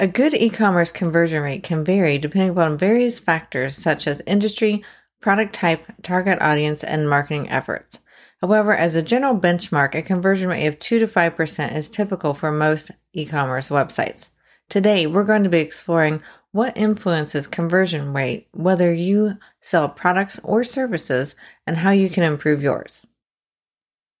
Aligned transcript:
A 0.00 0.06
good 0.06 0.32
e 0.32 0.48
commerce 0.48 0.92
conversion 0.92 1.42
rate 1.42 1.64
can 1.64 1.82
vary 1.82 2.18
depending 2.18 2.50
upon 2.50 2.78
various 2.78 3.18
factors 3.18 3.76
such 3.76 4.06
as 4.06 4.22
industry, 4.28 4.84
product 5.20 5.52
type, 5.52 5.84
target 6.04 6.40
audience, 6.40 6.84
and 6.84 7.10
marketing 7.10 7.50
efforts. 7.50 7.98
However, 8.40 8.72
as 8.72 8.94
a 8.94 9.02
general 9.02 9.36
benchmark, 9.36 9.96
a 9.96 10.02
conversion 10.02 10.50
rate 10.50 10.68
of 10.68 10.78
2 10.78 11.00
to 11.00 11.08
5% 11.08 11.74
is 11.74 11.90
typical 11.90 12.32
for 12.32 12.52
most 12.52 12.92
e 13.12 13.26
commerce 13.26 13.70
websites. 13.70 14.30
Today, 14.68 15.08
we're 15.08 15.24
going 15.24 15.42
to 15.42 15.50
be 15.50 15.58
exploring 15.58 16.22
what 16.52 16.76
influences 16.76 17.48
conversion 17.48 18.12
rate, 18.12 18.46
whether 18.52 18.94
you 18.94 19.36
sell 19.60 19.88
products 19.88 20.38
or 20.44 20.62
services, 20.62 21.34
and 21.66 21.78
how 21.78 21.90
you 21.90 22.08
can 22.08 22.22
improve 22.22 22.62
yours. 22.62 23.04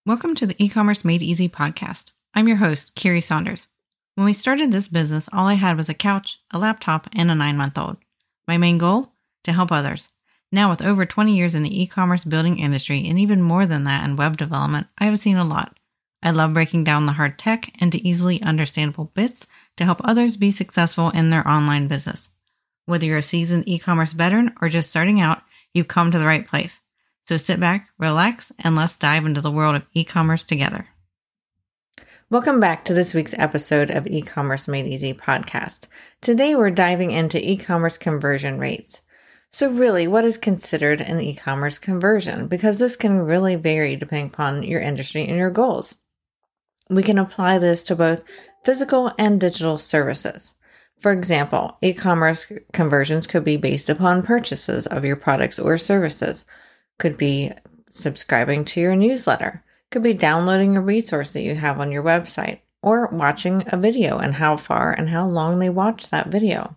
Welcome 0.04 0.34
to 0.34 0.46
the 0.46 0.56
e 0.58 0.68
commerce 0.68 1.04
made 1.04 1.22
easy 1.22 1.48
podcast. 1.48 2.06
I'm 2.34 2.48
your 2.48 2.56
host, 2.56 2.96
Kiri 2.96 3.20
Saunders. 3.20 3.68
When 4.18 4.24
we 4.24 4.32
started 4.32 4.72
this 4.72 4.88
business, 4.88 5.28
all 5.32 5.46
I 5.46 5.54
had 5.54 5.76
was 5.76 5.88
a 5.88 5.94
couch, 5.94 6.40
a 6.50 6.58
laptop, 6.58 7.06
and 7.12 7.30
a 7.30 7.36
nine 7.36 7.56
month 7.56 7.78
old. 7.78 7.98
My 8.48 8.58
main 8.58 8.76
goal? 8.76 9.12
To 9.44 9.52
help 9.52 9.70
others. 9.70 10.08
Now, 10.50 10.70
with 10.70 10.82
over 10.82 11.06
20 11.06 11.36
years 11.36 11.54
in 11.54 11.62
the 11.62 11.82
e 11.82 11.86
commerce 11.86 12.24
building 12.24 12.58
industry 12.58 13.06
and 13.06 13.16
even 13.16 13.40
more 13.40 13.64
than 13.64 13.84
that 13.84 14.04
in 14.04 14.16
web 14.16 14.36
development, 14.36 14.88
I 14.98 15.04
have 15.04 15.20
seen 15.20 15.36
a 15.36 15.44
lot. 15.44 15.78
I 16.20 16.32
love 16.32 16.52
breaking 16.52 16.82
down 16.82 17.06
the 17.06 17.12
hard 17.12 17.38
tech 17.38 17.80
into 17.80 18.00
easily 18.02 18.42
understandable 18.42 19.12
bits 19.14 19.46
to 19.76 19.84
help 19.84 20.00
others 20.02 20.36
be 20.36 20.50
successful 20.50 21.10
in 21.10 21.30
their 21.30 21.46
online 21.46 21.86
business. 21.86 22.28
Whether 22.86 23.06
you're 23.06 23.18
a 23.18 23.22
seasoned 23.22 23.68
e 23.68 23.78
commerce 23.78 24.14
veteran 24.14 24.52
or 24.60 24.68
just 24.68 24.90
starting 24.90 25.20
out, 25.20 25.42
you've 25.72 25.86
come 25.86 26.10
to 26.10 26.18
the 26.18 26.26
right 26.26 26.44
place. 26.44 26.80
So 27.22 27.36
sit 27.36 27.60
back, 27.60 27.90
relax, 27.98 28.50
and 28.58 28.74
let's 28.74 28.96
dive 28.96 29.26
into 29.26 29.40
the 29.40 29.52
world 29.52 29.76
of 29.76 29.86
e 29.94 30.02
commerce 30.02 30.42
together. 30.42 30.88
Welcome 32.30 32.60
back 32.60 32.84
to 32.84 32.92
this 32.92 33.14
week's 33.14 33.32
episode 33.38 33.90
of 33.90 34.06
E-commerce 34.06 34.68
Made 34.68 34.86
Easy 34.86 35.14
podcast. 35.14 35.86
Today 36.20 36.54
we're 36.54 36.68
diving 36.68 37.10
into 37.10 37.42
e-commerce 37.42 37.96
conversion 37.96 38.58
rates. 38.58 39.00
So 39.50 39.70
really, 39.70 40.06
what 40.06 40.26
is 40.26 40.36
considered 40.36 41.00
an 41.00 41.22
e-commerce 41.22 41.78
conversion? 41.78 42.46
Because 42.46 42.76
this 42.78 42.96
can 42.96 43.20
really 43.20 43.56
vary 43.56 43.96
depending 43.96 44.26
upon 44.26 44.62
your 44.62 44.82
industry 44.82 45.24
and 45.26 45.38
your 45.38 45.48
goals. 45.48 45.94
We 46.90 47.02
can 47.02 47.16
apply 47.16 47.56
this 47.60 47.82
to 47.84 47.96
both 47.96 48.22
physical 48.62 49.10
and 49.18 49.40
digital 49.40 49.78
services. 49.78 50.52
For 51.00 51.12
example, 51.12 51.78
e-commerce 51.80 52.52
conversions 52.74 53.26
could 53.26 53.44
be 53.44 53.56
based 53.56 53.88
upon 53.88 54.22
purchases 54.22 54.86
of 54.86 55.02
your 55.02 55.16
products 55.16 55.58
or 55.58 55.78
services, 55.78 56.44
could 56.98 57.16
be 57.16 57.52
subscribing 57.88 58.66
to 58.66 58.80
your 58.80 58.96
newsletter, 58.96 59.64
could 59.90 60.02
be 60.02 60.14
downloading 60.14 60.76
a 60.76 60.80
resource 60.80 61.32
that 61.32 61.42
you 61.42 61.54
have 61.54 61.80
on 61.80 61.90
your 61.90 62.02
website 62.02 62.60
or 62.82 63.08
watching 63.08 63.64
a 63.68 63.76
video 63.76 64.18
and 64.18 64.34
how 64.34 64.56
far 64.56 64.92
and 64.92 65.08
how 65.08 65.26
long 65.26 65.58
they 65.58 65.70
watch 65.70 66.10
that 66.10 66.28
video. 66.28 66.76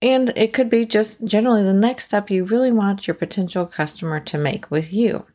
And 0.00 0.32
it 0.36 0.52
could 0.52 0.70
be 0.70 0.86
just 0.86 1.24
generally 1.24 1.64
the 1.64 1.72
next 1.72 2.04
step 2.04 2.30
you 2.30 2.44
really 2.44 2.72
want 2.72 3.06
your 3.06 3.14
potential 3.14 3.66
customer 3.66 4.20
to 4.20 4.38
make 4.38 4.70
with 4.70 4.92
you. 4.92 5.26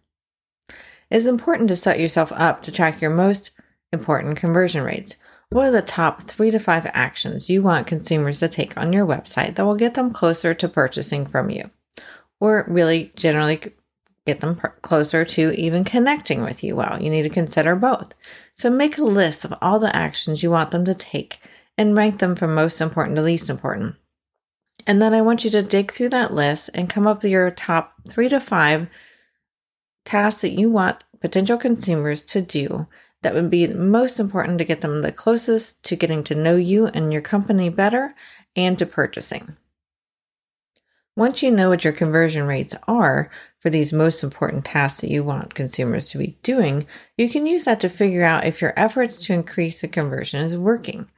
It's 1.09 1.25
important 1.25 1.69
to 1.69 1.75
set 1.75 1.99
yourself 1.99 2.31
up 2.33 2.63
to 2.63 2.71
track 2.71 3.01
your 3.01 3.11
most 3.11 3.51
important 3.91 4.37
conversion 4.37 4.83
rates. 4.83 5.15
What 5.49 5.67
are 5.67 5.71
the 5.71 5.81
top 5.81 6.23
three 6.23 6.49
to 6.49 6.59
five 6.59 6.89
actions 6.93 7.49
you 7.49 7.61
want 7.61 7.85
consumers 7.85 8.39
to 8.39 8.47
take 8.47 8.75
on 8.77 8.91
your 8.91 9.05
website 9.05 9.55
that 9.55 9.65
will 9.65 9.75
get 9.75 9.93
them 9.93 10.11
closer 10.11 10.53
to 10.55 10.67
purchasing 10.67 11.27
from 11.27 11.49
you? 11.49 11.69
Or 12.39 12.65
really 12.67 13.11
generally 13.15 13.73
get 14.25 14.39
them 14.39 14.59
closer 14.81 15.25
to 15.25 15.51
even 15.59 15.83
connecting 15.83 16.41
with 16.41 16.63
you 16.63 16.75
well. 16.75 17.01
You 17.01 17.09
need 17.09 17.23
to 17.23 17.29
consider 17.29 17.75
both. 17.75 18.13
So 18.55 18.69
make 18.69 18.97
a 18.97 19.03
list 19.03 19.43
of 19.43 19.53
all 19.61 19.79
the 19.79 19.95
actions 19.95 20.43
you 20.43 20.51
want 20.51 20.71
them 20.71 20.85
to 20.85 20.93
take 20.93 21.39
and 21.77 21.97
rank 21.97 22.19
them 22.19 22.35
from 22.35 22.55
most 22.55 22.79
important 22.79 23.15
to 23.17 23.21
least 23.21 23.49
important. 23.49 23.95
And 24.85 25.01
then 25.01 25.13
I 25.13 25.21
want 25.21 25.43
you 25.43 25.49
to 25.51 25.63
dig 25.63 25.91
through 25.91 26.09
that 26.09 26.33
list 26.33 26.69
and 26.73 26.89
come 26.89 27.07
up 27.07 27.23
with 27.23 27.31
your 27.31 27.51
top 27.51 27.93
three 28.07 28.29
to 28.29 28.39
five 28.39 28.87
tasks 30.05 30.41
that 30.41 30.51
you 30.51 30.69
want 30.69 31.03
potential 31.21 31.57
consumers 31.57 32.23
to 32.25 32.41
do 32.41 32.87
that 33.21 33.33
would 33.33 33.49
be 33.49 33.67
most 33.67 34.19
important 34.19 34.57
to 34.57 34.65
get 34.65 34.81
them 34.81 35.01
the 35.01 35.11
closest 35.11 35.81
to 35.83 35.95
getting 35.95 36.23
to 36.25 36.35
know 36.35 36.55
you 36.55 36.87
and 36.87 37.11
your 37.11 37.21
company 37.21 37.69
better 37.69 38.13
and 38.55 38.77
to 38.77 38.85
purchasing. 38.85 39.55
Once 41.15 41.41
you 41.41 41.51
know 41.51 41.69
what 41.69 41.83
your 41.83 41.93
conversion 41.93 42.45
rates 42.45 42.75
are 42.87 43.29
for 43.63 43.69
these 43.69 43.93
most 43.93 44.23
important 44.23 44.65
tasks 44.65 44.99
that 45.01 45.09
you 45.09 45.23
want 45.23 45.55
consumers 45.55 46.09
to 46.09 46.17
be 46.17 46.37
doing, 46.43 46.85
you 47.17 47.29
can 47.29 47.45
use 47.45 47.63
that 47.63 47.79
to 47.79 47.87
figure 47.87 48.25
out 48.25 48.45
if 48.45 48.61
your 48.61 48.73
efforts 48.75 49.25
to 49.25 49.33
increase 49.33 49.79
the 49.79 49.87
conversion 49.87 50.41
is 50.41 50.57
working. 50.57 51.09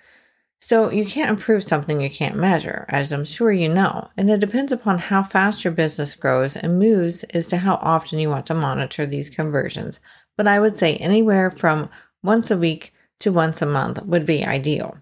So 0.61 0.91
you 0.91 1.05
can't 1.07 1.31
improve 1.31 1.63
something 1.63 1.99
you 1.99 2.09
can't 2.09 2.37
measure, 2.37 2.85
as 2.89 3.11
I'm 3.11 3.25
sure 3.25 3.51
you 3.51 3.67
know, 3.67 4.09
and 4.15 4.29
it 4.29 4.39
depends 4.39 4.71
upon 4.71 4.99
how 4.99 5.23
fast 5.23 5.63
your 5.63 5.73
business 5.73 6.15
grows 6.15 6.55
and 6.55 6.77
moves 6.77 7.23
as 7.25 7.47
to 7.47 7.57
how 7.57 7.75
often 7.81 8.19
you 8.19 8.29
want 8.29 8.45
to 8.45 8.53
monitor 8.53 9.07
these 9.07 9.29
conversions. 9.31 9.99
But 10.37 10.47
I 10.47 10.59
would 10.59 10.75
say 10.75 10.97
anywhere 10.97 11.49
from 11.49 11.89
once 12.21 12.51
a 12.51 12.57
week 12.57 12.93
to 13.21 13.31
once 13.31 13.63
a 13.63 13.65
month 13.65 14.03
would 14.03 14.25
be 14.25 14.45
ideal. 14.45 14.97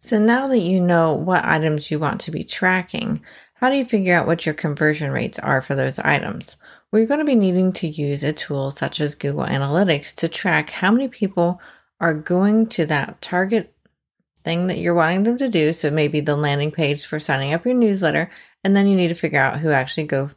So 0.00 0.18
now 0.18 0.46
that 0.48 0.58
you 0.58 0.80
know 0.80 1.14
what 1.14 1.44
items 1.44 1.90
you 1.90 1.98
want 1.98 2.20
to 2.22 2.30
be 2.30 2.44
tracking, 2.44 3.22
how 3.58 3.70
do 3.70 3.76
you 3.76 3.84
figure 3.84 4.14
out 4.14 4.26
what 4.26 4.44
your 4.44 4.54
conversion 4.54 5.10
rates 5.10 5.38
are 5.38 5.62
for 5.62 5.74
those 5.74 5.98
items? 5.98 6.56
You're 6.92 7.06
going 7.06 7.20
to 7.20 7.26
be 7.26 7.34
needing 7.34 7.72
to 7.74 7.88
use 7.88 8.22
a 8.22 8.32
tool 8.32 8.70
such 8.70 9.00
as 9.00 9.14
Google 9.14 9.44
Analytics 9.44 10.14
to 10.16 10.28
track 10.28 10.70
how 10.70 10.90
many 10.90 11.08
people 11.08 11.60
are 12.00 12.14
going 12.14 12.68
to 12.68 12.86
that 12.86 13.20
target 13.20 13.74
thing 14.44 14.68
that 14.68 14.78
you're 14.78 14.94
wanting 14.94 15.24
them 15.24 15.36
to 15.38 15.48
do. 15.48 15.72
So 15.72 15.90
maybe 15.90 16.20
the 16.20 16.36
landing 16.36 16.70
page 16.70 17.04
for 17.04 17.18
signing 17.18 17.52
up 17.52 17.66
your 17.66 17.74
newsletter. 17.74 18.30
And 18.64 18.76
then 18.76 18.86
you 18.86 18.96
need 18.96 19.08
to 19.08 19.14
figure 19.14 19.40
out 19.40 19.58
who 19.58 19.70
actually 19.70 20.04
go 20.04 20.30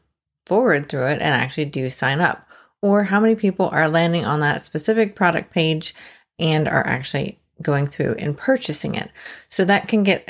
forward 0.45 0.89
through 0.89 1.07
it 1.07 1.21
and 1.21 1.21
actually 1.21 1.65
do 1.65 1.89
sign 1.89 2.19
up. 2.19 2.45
Or 2.81 3.03
how 3.03 3.19
many 3.19 3.35
people 3.35 3.69
are 3.69 3.87
landing 3.87 4.25
on 4.25 4.39
that 4.39 4.63
specific 4.63 5.15
product 5.15 5.51
page 5.51 5.93
and 6.39 6.67
are 6.67 6.85
actually 6.85 7.39
going 7.61 7.87
through 7.87 8.15
and 8.19 8.37
purchasing 8.37 8.95
it. 8.95 9.11
So 9.49 9.65
that 9.65 9.87
can 9.87 10.03
get 10.03 10.23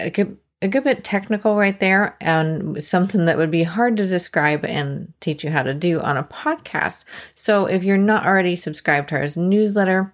a 0.61 0.67
good 0.67 0.83
bit 0.83 1.03
technical 1.03 1.55
right 1.55 1.79
there 1.79 2.15
and 2.19 2.83
something 2.83 3.25
that 3.25 3.37
would 3.37 3.51
be 3.51 3.63
hard 3.63 3.95
to 3.97 4.05
describe 4.05 4.63
and 4.65 5.11
teach 5.21 5.43
you 5.43 5.49
how 5.49 5.63
to 5.63 5.73
do 5.73 5.99
on 6.01 6.17
a 6.17 6.23
podcast. 6.23 7.05
So 7.33 7.65
if 7.65 7.83
you're 7.83 7.97
not 7.97 8.25
already 8.25 8.57
subscribed 8.57 9.09
to 9.09 9.15
our 9.15 9.27
newsletter, 9.37 10.13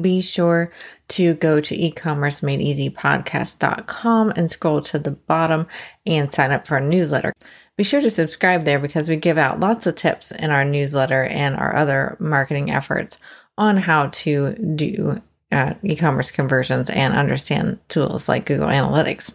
be 0.00 0.20
sure 0.20 0.72
to 1.08 1.34
go 1.34 1.60
to 1.60 1.76
ecommercemadeeasypodcast.com 1.76 4.32
and 4.36 4.50
scroll 4.50 4.80
to 4.82 4.98
the 4.98 5.12
bottom 5.12 5.66
and 6.06 6.30
sign 6.30 6.52
up 6.52 6.66
for 6.66 6.74
our 6.74 6.80
newsletter. 6.80 7.32
Be 7.76 7.84
sure 7.84 8.00
to 8.00 8.10
subscribe 8.10 8.64
there 8.64 8.78
because 8.78 9.08
we 9.08 9.16
give 9.16 9.38
out 9.38 9.60
lots 9.60 9.86
of 9.86 9.94
tips 9.94 10.30
in 10.30 10.50
our 10.50 10.64
newsletter 10.64 11.24
and 11.24 11.56
our 11.56 11.74
other 11.74 12.18
marketing 12.20 12.70
efforts 12.70 13.18
on 13.56 13.78
how 13.78 14.08
to 14.08 14.52
do 14.74 15.22
uh, 15.50 15.72
e-commerce 15.82 16.30
conversions 16.30 16.90
and 16.90 17.14
understand 17.14 17.78
tools 17.88 18.28
like 18.28 18.44
Google 18.44 18.68
Analytics. 18.68 19.32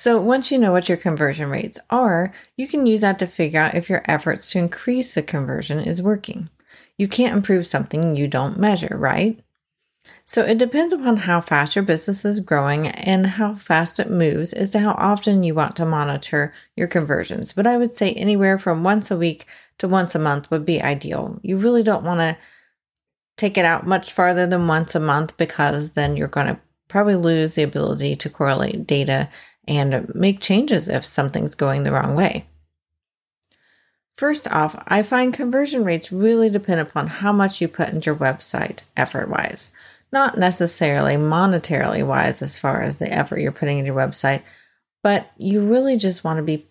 So 0.00 0.18
once 0.18 0.50
you 0.50 0.56
know 0.56 0.72
what 0.72 0.88
your 0.88 0.96
conversion 0.96 1.50
rates 1.50 1.78
are, 1.90 2.32
you 2.56 2.66
can 2.66 2.86
use 2.86 3.02
that 3.02 3.18
to 3.18 3.26
figure 3.26 3.60
out 3.60 3.74
if 3.74 3.90
your 3.90 4.00
efforts 4.06 4.50
to 4.52 4.58
increase 4.58 5.12
the 5.12 5.22
conversion 5.22 5.78
is 5.78 6.00
working. 6.00 6.48
You 6.96 7.06
can't 7.06 7.36
improve 7.36 7.66
something 7.66 8.16
you 8.16 8.26
don't 8.26 8.58
measure, 8.58 8.96
right? 8.98 9.38
So 10.24 10.42
it 10.42 10.56
depends 10.56 10.94
upon 10.94 11.18
how 11.18 11.42
fast 11.42 11.76
your 11.76 11.84
business 11.84 12.24
is 12.24 12.40
growing 12.40 12.88
and 12.88 13.26
how 13.26 13.52
fast 13.52 14.00
it 14.00 14.08
moves 14.08 14.54
as 14.54 14.70
to 14.70 14.78
how 14.78 14.92
often 14.92 15.42
you 15.42 15.54
want 15.54 15.76
to 15.76 15.84
monitor 15.84 16.54
your 16.76 16.88
conversions. 16.88 17.52
But 17.52 17.66
I 17.66 17.76
would 17.76 17.92
say 17.92 18.14
anywhere 18.14 18.58
from 18.58 18.82
once 18.82 19.10
a 19.10 19.18
week 19.18 19.44
to 19.80 19.86
once 19.86 20.14
a 20.14 20.18
month 20.18 20.50
would 20.50 20.64
be 20.64 20.80
ideal. 20.80 21.38
You 21.42 21.58
really 21.58 21.82
don't 21.82 22.04
want 22.04 22.20
to 22.20 22.38
take 23.36 23.58
it 23.58 23.66
out 23.66 23.86
much 23.86 24.14
farther 24.14 24.46
than 24.46 24.66
once 24.66 24.94
a 24.94 25.00
month 25.00 25.36
because 25.36 25.90
then 25.90 26.16
you're 26.16 26.26
going 26.26 26.46
to 26.46 26.60
probably 26.88 27.16
lose 27.16 27.54
the 27.54 27.62
ability 27.62 28.16
to 28.16 28.30
correlate 28.30 28.86
data 28.86 29.28
and 29.70 30.12
make 30.16 30.40
changes 30.40 30.88
if 30.88 31.06
something's 31.06 31.54
going 31.54 31.84
the 31.84 31.92
wrong 31.92 32.16
way. 32.16 32.44
First 34.18 34.50
off, 34.50 34.82
I 34.88 35.02
find 35.02 35.32
conversion 35.32 35.84
rates 35.84 36.12
really 36.12 36.50
depend 36.50 36.80
upon 36.80 37.06
how 37.06 37.32
much 37.32 37.60
you 37.60 37.68
put 37.68 37.88
into 37.88 38.10
your 38.10 38.16
website 38.16 38.80
effort 38.96 39.30
wise, 39.30 39.70
not 40.12 40.36
necessarily 40.36 41.14
monetarily 41.14 42.04
wise 42.04 42.42
as 42.42 42.58
far 42.58 42.82
as 42.82 42.96
the 42.96 43.10
effort 43.10 43.40
you're 43.40 43.52
putting 43.52 43.78
into 43.78 43.86
your 43.92 43.96
website, 43.96 44.42
but 45.04 45.30
you 45.38 45.64
really 45.64 45.96
just 45.96 46.24
want 46.24 46.38
to 46.38 46.42
be 46.42 46.66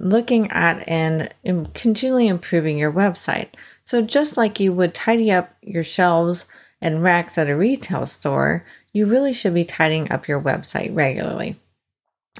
looking 0.00 0.50
at 0.50 0.88
and 0.88 1.32
continually 1.74 2.26
improving 2.26 2.78
your 2.78 2.90
website. 2.90 3.48
So, 3.84 4.00
just 4.00 4.38
like 4.38 4.58
you 4.58 4.72
would 4.72 4.94
tidy 4.94 5.30
up 5.30 5.54
your 5.60 5.84
shelves 5.84 6.46
and 6.80 7.02
racks 7.02 7.36
at 7.36 7.50
a 7.50 7.54
retail 7.54 8.06
store, 8.06 8.64
you 8.94 9.06
really 9.06 9.34
should 9.34 9.52
be 9.52 9.64
tidying 9.64 10.10
up 10.10 10.26
your 10.26 10.40
website 10.40 10.96
regularly. 10.96 11.60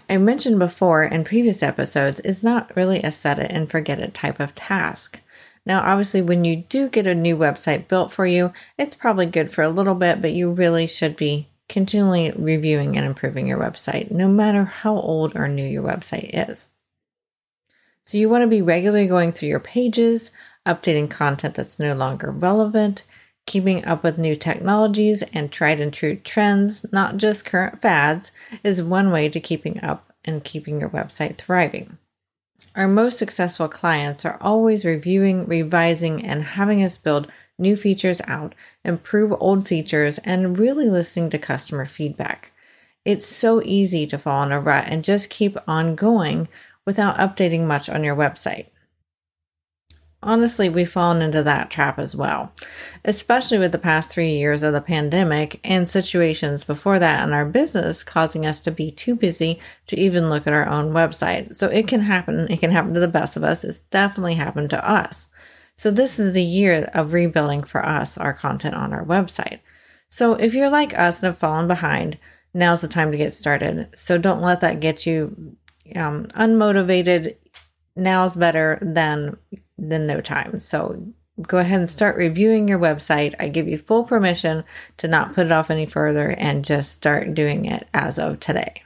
I 0.09 0.19
mentioned 0.19 0.59
before 0.59 1.05
in 1.05 1.25
previous 1.25 1.63
episodes, 1.63 2.21
is 2.21 2.43
not 2.43 2.75
really 2.77 3.03
a 3.03 3.11
set 3.11 3.39
it 3.39 3.51
and 3.51 3.71
forget 3.71 4.01
it 4.01 4.13
type 4.13 4.41
of 4.41 4.55
task. 4.55 5.21
Now, 5.67 5.81
obviously, 5.81 6.21
when 6.21 6.45
you 6.45 6.57
do 6.57 6.89
get 6.89 7.07
a 7.07 7.15
new 7.15 7.37
website 7.37 7.89
built 7.89 8.13
for 8.13 8.27
you, 8.27 8.53
it's 8.77 8.95
probably 8.95 9.27
good 9.27 9.51
for 9.51 9.63
a 9.63 9.71
little 9.71 9.95
bit, 9.95 10.21
but 10.21 10.33
you 10.33 10.53
really 10.53 10.87
should 10.87 11.17
be 11.17 11.49
continually 11.69 12.33
reviewing 12.37 12.97
and 12.97 13.07
improving 13.07 13.47
your 13.47 13.59
website, 13.59 14.11
no 14.11 14.29
matter 14.29 14.65
how 14.65 14.95
old 14.95 15.35
or 15.35 15.49
new 15.49 15.65
your 15.65 15.83
website 15.83 16.31
is. 16.33 16.69
So, 18.05 18.19
you 18.19 18.29
want 18.29 18.43
to 18.43 18.49
be 18.49 18.61
regularly 18.61 19.07
going 19.07 19.33
through 19.33 19.49
your 19.49 19.61
pages, 19.61 20.31
updating 20.67 21.09
content 21.09 21.55
that's 21.55 21.79
no 21.79 21.95
longer 21.95 22.31
relevant, 22.31 23.03
keeping 23.47 23.85
up 23.85 24.03
with 24.03 24.19
new 24.19 24.35
technologies 24.35 25.23
and 25.33 25.51
tried 25.51 25.81
and 25.81 25.93
true 25.93 26.17
trends, 26.17 26.85
not 26.93 27.17
just 27.17 27.45
current 27.45 27.83
fads, 27.83 28.33
is 28.63 28.83
one 28.83 29.11
way 29.11 29.29
to 29.29 29.41
keeping 29.41 29.83
up 29.83 30.13
and 30.25 30.45
keeping 30.45 30.81
your 30.81 30.89
website 30.89 31.37
thriving. 31.37 31.99
Our 32.75 32.89
most 32.89 33.19
successful 33.19 33.69
clients 33.69 34.25
are 34.25 34.39
always 34.41 34.85
reviewing, 34.85 35.47
revising, 35.47 36.25
and 36.25 36.43
having 36.43 36.83
us 36.83 36.97
build 36.97 37.31
new 37.59 37.77
features 37.77 38.21
out, 38.27 38.55
improve 38.85 39.33
old 39.39 39.69
features, 39.69 40.19
and 40.19 40.59
really 40.59 40.89
listening 40.89 41.31
to 41.31 41.39
customer 41.39 41.87
feedback. 41.87 42.51
It's 43.05 43.27
so 43.27 43.63
easy 43.63 44.07
to 44.07 44.19
fall 44.19 44.43
in 44.43 44.51
a 44.51 44.59
rut 44.59 44.87
and 44.89 45.05
just 45.05 45.31
keep 45.31 45.57
on 45.69 45.95
going 45.95 46.49
without 46.85 47.19
updating 47.19 47.67
much 47.67 47.89
on 47.89 48.03
your 48.03 48.17
website 48.17 48.67
honestly, 50.25 50.69
we've 50.69 50.91
fallen 50.91 51.23
into 51.23 51.43
that 51.43 51.71
trap 51.71 51.99
as 51.99 52.17
well, 52.17 52.53
especially 53.05 53.59
with 53.59 53.73
the 53.73 53.79
past 53.79 54.11
three 54.11 54.33
years 54.33 54.63
of 54.63 54.73
the 54.73 54.81
pandemic 54.81 55.61
and 55.65 55.89
situations 55.89 56.65
before 56.65 56.99
that 56.99 57.27
in 57.27 57.33
our 57.33 57.47
business 57.47 58.03
causing 58.03 58.45
us 58.45 58.61
to 58.63 58.71
be 58.71 58.91
too 58.91 59.15
busy 59.15 59.61
to 59.87 59.97
even 59.97 60.31
look 60.31 60.47
at 60.47 60.53
our 60.53 60.69
own 60.69 60.93
website. 60.93 61.55
So 61.55 61.69
it 61.69 61.87
can 61.87 62.01
happen. 62.01 62.51
It 62.51 62.61
can 62.61 62.73
happen 62.73 62.95
to 62.95 63.01
the 63.01 63.09
best 63.09 63.37
of 63.37 63.45
us. 63.45 63.65
It's 63.65 63.81
definitely 63.81 64.35
happened 64.35 64.71
to 64.71 64.91
us. 64.91 65.27
So 65.77 65.91
this 65.91 66.19
is 66.19 66.33
the 66.33 66.43
year 66.43 66.89
of 66.95 67.13
rebuilding 67.13 67.65
for 67.65 67.85
us 67.85 68.17
our 68.17 68.33
content 68.33 68.75
on 68.75 68.93
our 68.93 69.05
website. 69.05 69.61
So 70.09 70.35
if 70.35 70.55
you're 70.55 70.71
like 70.71 70.97
us 70.97 71.23
and 71.23 71.27
have 71.27 71.39
fallen 71.39 71.67
behind, 71.67 72.19
now's 72.53 72.81
the 72.81 72.89
time 72.89 73.11
to 73.11 73.19
get 73.19 73.35
started. 73.35 73.89
So 73.99 74.17
don't 74.17 74.43
let 74.43 74.61
that 74.61 74.81
get 74.81 75.07
you 75.07 75.57
um, 75.97 76.27
unmotivated. 76.27 77.37
Now's 77.97 78.37
better 78.37 78.79
than 78.81 79.37
than 79.79 80.07
no 80.07 80.21
time. 80.21 80.61
So 80.61 81.07
go 81.43 81.59
ahead 81.59 81.81
and 81.81 81.89
start 81.89 82.17
reviewing 82.17 82.69
your 82.69 82.79
website. 82.79 83.35
I 83.41 83.49
give 83.49 83.69
you 83.69 83.79
full 83.79 84.05
permission 84.05 84.65
to 84.99 85.09
not 85.09 85.35
put 85.35 85.47
it 85.47 85.53
off 85.53 85.71
any 85.71 85.87
further 85.87 86.31
and 86.31 86.65
just 86.65 86.93
start 86.93 87.35
doing 87.35 87.65
it 87.65 87.89
as 87.93 88.19
of 88.19 88.41
today. 88.41 88.83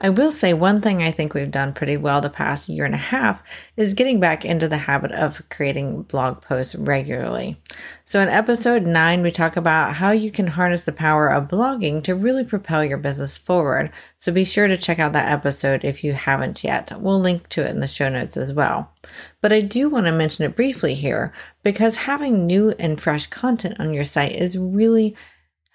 I 0.00 0.10
will 0.10 0.30
say 0.30 0.54
one 0.54 0.80
thing 0.80 1.02
I 1.02 1.10
think 1.10 1.34
we've 1.34 1.50
done 1.50 1.72
pretty 1.72 1.96
well 1.96 2.20
the 2.20 2.30
past 2.30 2.68
year 2.68 2.84
and 2.84 2.94
a 2.94 2.98
half 2.98 3.42
is 3.76 3.94
getting 3.94 4.20
back 4.20 4.44
into 4.44 4.68
the 4.68 4.78
habit 4.78 5.10
of 5.10 5.42
creating 5.50 6.02
blog 6.02 6.40
posts 6.40 6.76
regularly. 6.76 7.60
So, 8.04 8.20
in 8.20 8.28
episode 8.28 8.84
nine, 8.84 9.22
we 9.22 9.32
talk 9.32 9.56
about 9.56 9.94
how 9.94 10.12
you 10.12 10.30
can 10.30 10.46
harness 10.46 10.84
the 10.84 10.92
power 10.92 11.28
of 11.28 11.48
blogging 11.48 12.04
to 12.04 12.14
really 12.14 12.44
propel 12.44 12.84
your 12.84 12.98
business 12.98 13.36
forward. 13.36 13.90
So, 14.18 14.30
be 14.30 14.44
sure 14.44 14.68
to 14.68 14.76
check 14.76 15.00
out 15.00 15.12
that 15.14 15.32
episode 15.32 15.84
if 15.84 16.04
you 16.04 16.12
haven't 16.12 16.62
yet. 16.62 16.92
We'll 17.00 17.18
link 17.18 17.48
to 17.48 17.66
it 17.66 17.70
in 17.70 17.80
the 17.80 17.88
show 17.88 18.08
notes 18.08 18.36
as 18.36 18.52
well. 18.52 18.92
But 19.40 19.52
I 19.52 19.60
do 19.60 19.88
want 19.88 20.06
to 20.06 20.12
mention 20.12 20.44
it 20.44 20.54
briefly 20.54 20.94
here 20.94 21.32
because 21.64 21.96
having 21.96 22.46
new 22.46 22.70
and 22.78 23.00
fresh 23.00 23.26
content 23.26 23.80
on 23.80 23.92
your 23.92 24.04
site 24.04 24.36
is 24.36 24.56
really 24.56 25.16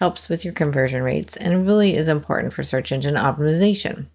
helps 0.04 0.28
with 0.28 0.44
your 0.44 0.54
conversion 0.54 1.02
rates 1.02 1.38
and 1.38 1.66
really 1.66 1.96
is 1.96 2.10
important 2.10 2.52
for 2.52 2.62
search 2.62 2.92
engine 2.92 3.16
optimization. 3.16 4.06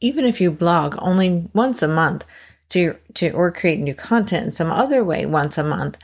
Even 0.00 0.24
if 0.24 0.40
you 0.40 0.50
blog 0.50 0.96
only 0.98 1.48
once 1.54 1.80
a 1.80 1.86
month 1.86 2.24
to, 2.70 2.96
to 3.14 3.30
or 3.30 3.52
create 3.52 3.78
new 3.78 3.94
content 3.94 4.46
in 4.46 4.50
some 4.50 4.72
other 4.72 5.04
way 5.04 5.24
once 5.24 5.56
a 5.58 5.62
month, 5.62 5.96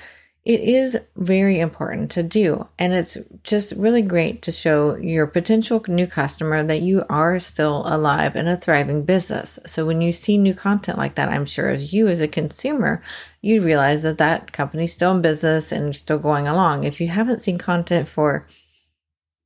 it 0.44 0.60
is 0.60 0.96
very 1.16 1.58
important 1.58 2.12
to 2.12 2.22
do. 2.22 2.68
And 2.78 2.92
it's 2.92 3.16
just 3.42 3.72
really 3.72 4.02
great 4.02 4.40
to 4.42 4.52
show 4.52 4.94
your 4.94 5.26
potential 5.26 5.84
new 5.88 6.06
customer 6.06 6.62
that 6.62 6.82
you 6.82 7.04
are 7.10 7.40
still 7.40 7.82
alive 7.84 8.36
and 8.36 8.48
a 8.48 8.56
thriving 8.56 9.02
business. 9.02 9.58
So 9.66 9.84
when 9.84 10.00
you 10.00 10.12
see 10.12 10.38
new 10.38 10.54
content 10.54 10.96
like 10.96 11.16
that, 11.16 11.28
I'm 11.28 11.44
sure 11.44 11.70
as 11.70 11.92
you 11.92 12.06
as 12.06 12.20
a 12.20 12.28
consumer, 12.28 13.02
you 13.40 13.62
realize 13.62 14.04
that 14.04 14.18
that 14.18 14.52
company's 14.52 14.92
still 14.92 15.10
in 15.10 15.22
business 15.22 15.72
and 15.72 15.96
still 15.96 16.20
going 16.20 16.46
along. 16.46 16.84
If 16.84 17.00
you 17.00 17.08
haven't 17.08 17.40
seen 17.40 17.58
content 17.58 18.06
for 18.06 18.46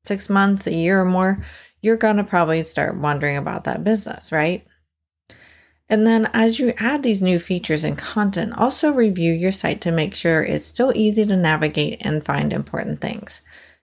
six 0.07 0.31
months, 0.31 0.67
a 0.67 0.75
year 0.75 1.01
or 1.01 1.05
more, 1.05 1.45
you're 1.83 1.97
going 1.97 2.17
to 2.17 2.25
probably 2.25 2.63
start 2.63 2.97
wondering 2.97 3.37
about 3.37 3.65
that 3.65 3.85
business, 3.85 4.33
right? 4.33 4.67
And 5.89 6.07
then 6.07 6.29
as 6.35 6.59
you 6.59 6.75
add 6.79 7.03
these 7.03 7.23
new 7.23 7.39
features 7.39 7.85
and 7.85 7.97
content, 7.97 8.55
also 8.57 8.93
review 8.93 9.33
your 9.33 9.53
site 9.53 9.81
to 9.83 9.93
make 9.93 10.15
sure 10.15 10.43
it's 10.43 10.67
still 10.67 10.93
easy 10.97 11.25
to 11.25 11.37
navigate 11.37 11.99
and 12.01 12.25
find 12.25 12.53
important 12.53 13.01
things. 13.01 13.41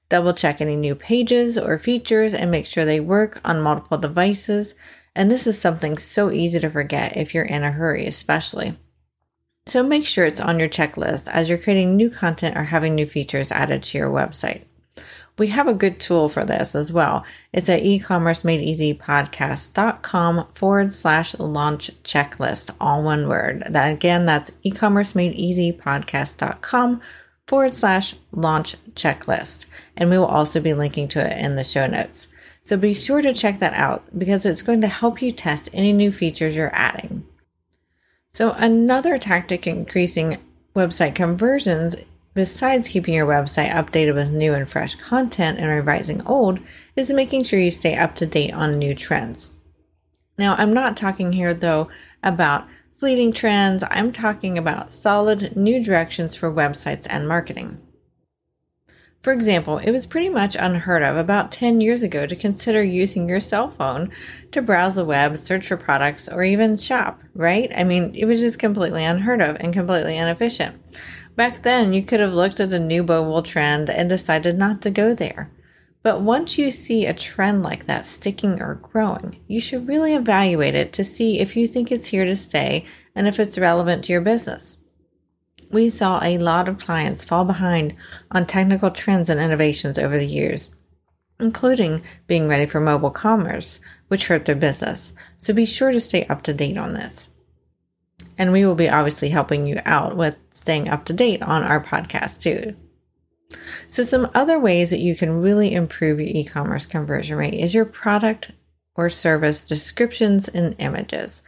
Double 0.10 0.34
check 0.34 0.60
any 0.60 0.76
new 0.76 0.96
pages 0.96 1.58
or 1.58 1.80
features 1.80 2.34
and 2.34 2.52
make 2.52 2.66
sure 2.66 2.84
they 2.84 3.00
work 3.00 3.40
on 3.46 3.62
multiple 3.62 3.98
devices. 3.98 4.76
And 5.16 5.32
this 5.32 5.48
is 5.48 5.60
something 5.60 5.98
so 5.98 6.30
easy 6.30 6.60
to 6.60 6.70
forget 6.70 7.16
if 7.16 7.34
you're 7.34 7.46
in 7.46 7.64
a 7.64 7.72
hurry, 7.72 8.06
especially. 8.06 8.78
So 9.66 9.82
make 9.82 10.06
sure 10.06 10.26
it's 10.26 10.42
on 10.42 10.60
your 10.60 10.68
checklist 10.68 11.30
as 11.30 11.48
you're 11.48 11.58
creating 11.58 11.96
new 11.96 12.10
content 12.10 12.58
or 12.58 12.64
having 12.64 12.96
new 12.96 13.08
features 13.08 13.50
added 13.50 13.82
to 13.84 13.98
your 13.98 14.10
website 14.10 14.66
we 15.38 15.48
have 15.48 15.68
a 15.68 15.74
good 15.74 16.00
tool 16.00 16.30
for 16.30 16.46
this 16.46 16.76
as 16.76 16.94
well. 16.94 17.26
It's 17.52 17.68
at 17.70 17.82
ecommercemadeeasypodcast.com 17.82 20.48
forward 20.54 20.94
slash 20.94 21.40
launch 21.40 21.90
checklist, 22.04 22.70
all 22.80 23.02
one 23.02 23.28
word. 23.28 23.64
That 23.70 23.92
again, 23.92 24.26
that's 24.26 24.52
ecommercemadeeasypodcast.com 24.66 27.02
forward 27.48 27.76
slash 27.76 28.16
launch 28.32 28.76
checklist. 28.94 29.66
And 29.98 30.10
we 30.10 30.18
will 30.18 30.26
also 30.26 30.60
be 30.60 30.76
linking 30.76 31.08
to 31.10 31.20
it 31.20 31.38
in 31.44 31.56
the 31.56 31.64
show 31.64 31.88
notes. 31.88 32.28
So 32.62 32.78
be 32.78 32.94
sure 32.94 33.22
to 33.22 33.34
check 33.34 33.58
that 33.60 33.74
out 33.74 34.04
because 34.18 34.46
it's 34.46 34.62
going 34.62 34.82
to 34.82 34.88
help 34.88 35.22
you 35.22 35.32
test 35.32 35.70
any 35.74 35.94
new 35.94 36.12
features 36.12 36.56
you're 36.56 36.74
adding. 36.74 37.26
So 38.30 38.54
another 38.54 39.18
tactic 39.18 39.68
increasing 39.68 40.38
website 40.76 41.16
conversions 41.16 41.96
besides 42.34 42.88
keeping 42.88 43.14
your 43.14 43.28
website 43.28 43.72
updated 43.72 44.16
with 44.16 44.32
new 44.32 44.54
and 44.54 44.70
fresh 44.70 44.96
content 44.96 45.60
and 45.60 45.70
revising 45.70 46.26
old, 46.26 46.60
is 46.96 47.12
making 47.12 47.44
sure 47.44 47.60
you 47.60 47.72
stay 47.72 47.96
up 47.96 48.16
to 48.16 48.26
date 48.26 48.54
on 48.54 48.80
new 48.80 48.96
trends. 48.96 49.50
Now, 50.38 50.56
I'm 50.58 50.74
not 50.74 50.98
talking 50.98 51.34
here 51.34 51.54
though 51.54 51.90
about 52.24 52.68
fleeting 52.98 53.34
trends, 53.34 53.84
I'm 53.92 54.12
talking 54.12 54.58
about 54.58 54.94
solid 54.94 55.56
new 55.58 55.84
directions 55.84 56.36
for 56.36 56.52
websites 56.52 57.06
and 57.10 57.28
marketing. 57.28 57.82
For 59.24 59.32
example, 59.32 59.78
it 59.78 59.92
was 59.92 60.06
pretty 60.06 60.28
much 60.28 60.58
unheard 60.60 61.02
of 61.02 61.16
about 61.16 61.50
10 61.50 61.80
years 61.80 62.04
ago 62.04 62.26
to 62.26 62.36
consider 62.36 62.84
using 62.84 63.30
your 63.30 63.40
cell 63.40 63.70
phone 63.70 64.12
to 64.52 64.62
browse 64.62 64.96
the 64.96 65.06
web, 65.06 65.38
search 65.38 65.66
for 65.66 65.78
products, 65.78 66.28
or 66.28 66.44
even 66.44 66.76
shop, 66.76 67.22
right? 67.34 67.72
I 67.74 67.86
mean, 67.86 68.14
it 68.16 68.26
was 68.26 68.42
just 68.42 68.60
completely 68.60 69.06
unheard 69.06 69.42
of 69.42 69.56
and 69.62 69.74
completely 69.74 70.18
inefficient. 70.18 70.76
Back 71.38 71.64
then, 71.64 71.94
you 71.94 72.04
could 72.04 72.20
have 72.20 72.34
looked 72.34 72.60
at 72.60 72.74
a 72.74 72.80
new 72.80 73.02
mobile 73.02 73.42
trend 73.42 73.90
and 73.90 74.10
decided 74.10 74.58
not 74.58 74.82
to 74.82 74.92
go 74.92 75.16
there. 75.16 75.50
But 76.04 76.20
once 76.20 76.58
you 76.58 76.70
see 76.70 77.06
a 77.06 77.14
trend 77.14 77.64
like 77.64 77.86
that 77.86 78.06
sticking 78.06 78.62
or 78.62 78.76
growing, 78.76 79.40
you 79.48 79.62
should 79.62 79.88
really 79.88 80.16
evaluate 80.16 80.76
it 80.76 80.92
to 80.94 81.06
see 81.06 81.40
if 81.40 81.56
you 81.56 81.66
think 81.66 81.94
it's 81.94 82.08
here 82.08 82.26
to 82.26 82.36
stay 82.36 82.86
and 83.16 83.26
if 83.26 83.40
it's 83.40 83.58
relevant 83.58 84.04
to 84.04 84.12
your 84.12 84.22
business. 84.22 84.76
We 85.74 85.90
saw 85.90 86.24
a 86.24 86.38
lot 86.38 86.70
of 86.70 86.78
clients 86.78 87.26
fall 87.26 87.46
behind 87.46 87.96
on 88.30 88.46
technical 88.46 88.92
trends 88.92 89.28
and 89.28 89.40
innovations 89.40 89.98
over 89.98 90.20
the 90.20 90.26
years, 90.26 90.70
including 91.40 92.04
being 92.28 92.48
ready 92.48 92.68
for 92.68 92.80
mobile 92.80 93.10
commerce, 93.10 93.80
which 94.08 94.28
hurt 94.28 94.46
their 94.46 94.56
business. 94.56 95.16
So 95.40 95.52
be 95.52 95.66
sure 95.66 95.92
to 95.92 96.00
stay 96.00 96.28
up 96.28 96.44
to 96.44 96.54
date 96.54 96.78
on 96.78 96.94
this. 96.94 97.28
And 98.38 98.52
we 98.52 98.68
will 98.68 98.76
be 98.76 98.88
obviously 98.88 99.30
helping 99.30 99.66
you 99.66 99.80
out 99.84 100.16
with 100.16 100.38
staying 100.52 100.90
up 100.90 101.06
to 101.06 101.14
date 101.14 101.42
on 101.42 101.64
our 101.64 101.84
podcast 101.84 102.42
too. 102.42 102.76
So, 103.88 104.04
some 104.04 104.30
other 104.34 104.60
ways 104.60 104.90
that 104.92 105.00
you 105.00 105.16
can 105.16 105.42
really 105.42 105.74
improve 105.74 106.20
your 106.20 106.30
e 106.30 106.44
commerce 106.44 106.86
conversion 106.86 107.38
rate 107.38 107.54
is 107.54 107.74
your 107.74 107.86
product 107.86 108.52
or 108.96 109.10
service 109.10 109.64
descriptions 109.64 110.48
and 110.48 110.76
images. 110.80 111.44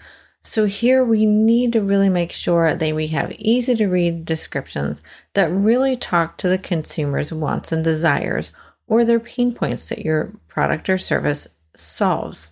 So, 0.46 0.66
here 0.66 1.04
we 1.04 1.26
need 1.26 1.74
to 1.74 1.82
really 1.82 2.08
make 2.08 2.32
sure 2.32 2.76
that 2.76 2.96
we 2.96 3.08
have 3.08 3.32
easy 3.40 3.74
to 3.78 3.88
read 3.88 4.26
descriptions 4.26 5.02
that 5.34 5.50
really 5.50 5.98
talk 5.98 6.38
to 6.38 6.48
the 6.48 6.60
consumer's 6.60 7.34
wants 7.34 7.72
and 7.72 7.84
desires 7.84 8.52
or 8.86 9.04
their 9.04 9.20
pain 9.20 9.56
points 9.56 9.90
that 9.90 10.06
your 10.06 10.34
product 10.48 10.88
or 10.88 11.00
service 11.00 11.48
solves. 11.76 12.52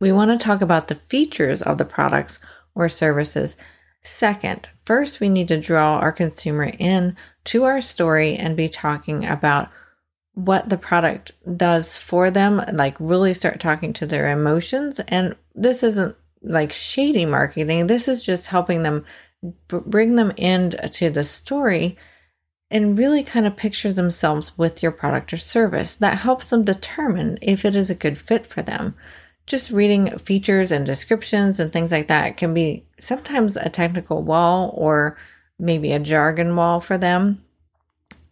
We 0.00 0.10
want 0.10 0.32
to 0.32 0.44
talk 0.44 0.60
about 0.60 0.88
the 0.88 0.96
features 0.96 1.62
of 1.62 1.78
the 1.78 1.84
products 1.84 2.40
or 2.74 2.88
services. 2.88 3.56
Second, 4.02 4.68
first 4.84 5.20
we 5.20 5.28
need 5.28 5.46
to 5.46 5.60
draw 5.60 5.98
our 5.98 6.10
consumer 6.10 6.72
in 6.76 7.16
to 7.44 7.62
our 7.62 7.80
story 7.80 8.34
and 8.34 8.56
be 8.56 8.68
talking 8.68 9.24
about 9.24 9.70
what 10.34 10.70
the 10.70 10.76
product 10.76 11.30
does 11.56 11.96
for 11.96 12.32
them, 12.32 12.60
like 12.72 12.96
really 12.98 13.32
start 13.32 13.60
talking 13.60 13.92
to 13.92 14.06
their 14.06 14.32
emotions. 14.32 14.98
And 15.06 15.36
this 15.54 15.84
isn't 15.84 16.16
like 16.46 16.72
shady 16.72 17.26
marketing. 17.26 17.86
This 17.86 18.08
is 18.08 18.24
just 18.24 18.46
helping 18.46 18.82
them 18.82 19.04
bring 19.68 20.16
them 20.16 20.32
into 20.36 21.10
the 21.10 21.24
story 21.24 21.96
and 22.70 22.98
really 22.98 23.22
kind 23.22 23.46
of 23.46 23.56
picture 23.56 23.92
themselves 23.92 24.56
with 24.56 24.82
your 24.82 24.92
product 24.92 25.32
or 25.32 25.36
service. 25.36 25.94
That 25.94 26.18
helps 26.18 26.50
them 26.50 26.64
determine 26.64 27.38
if 27.42 27.64
it 27.64 27.76
is 27.76 27.90
a 27.90 27.94
good 27.94 28.18
fit 28.18 28.46
for 28.46 28.62
them. 28.62 28.94
Just 29.46 29.70
reading 29.70 30.18
features 30.18 30.72
and 30.72 30.84
descriptions 30.84 31.60
and 31.60 31.72
things 31.72 31.92
like 31.92 32.08
that 32.08 32.36
can 32.36 32.52
be 32.52 32.84
sometimes 32.98 33.56
a 33.56 33.68
technical 33.68 34.22
wall 34.22 34.72
or 34.74 35.16
maybe 35.58 35.92
a 35.92 36.00
jargon 36.00 36.56
wall 36.56 36.80
for 36.80 36.98
them. 36.98 37.42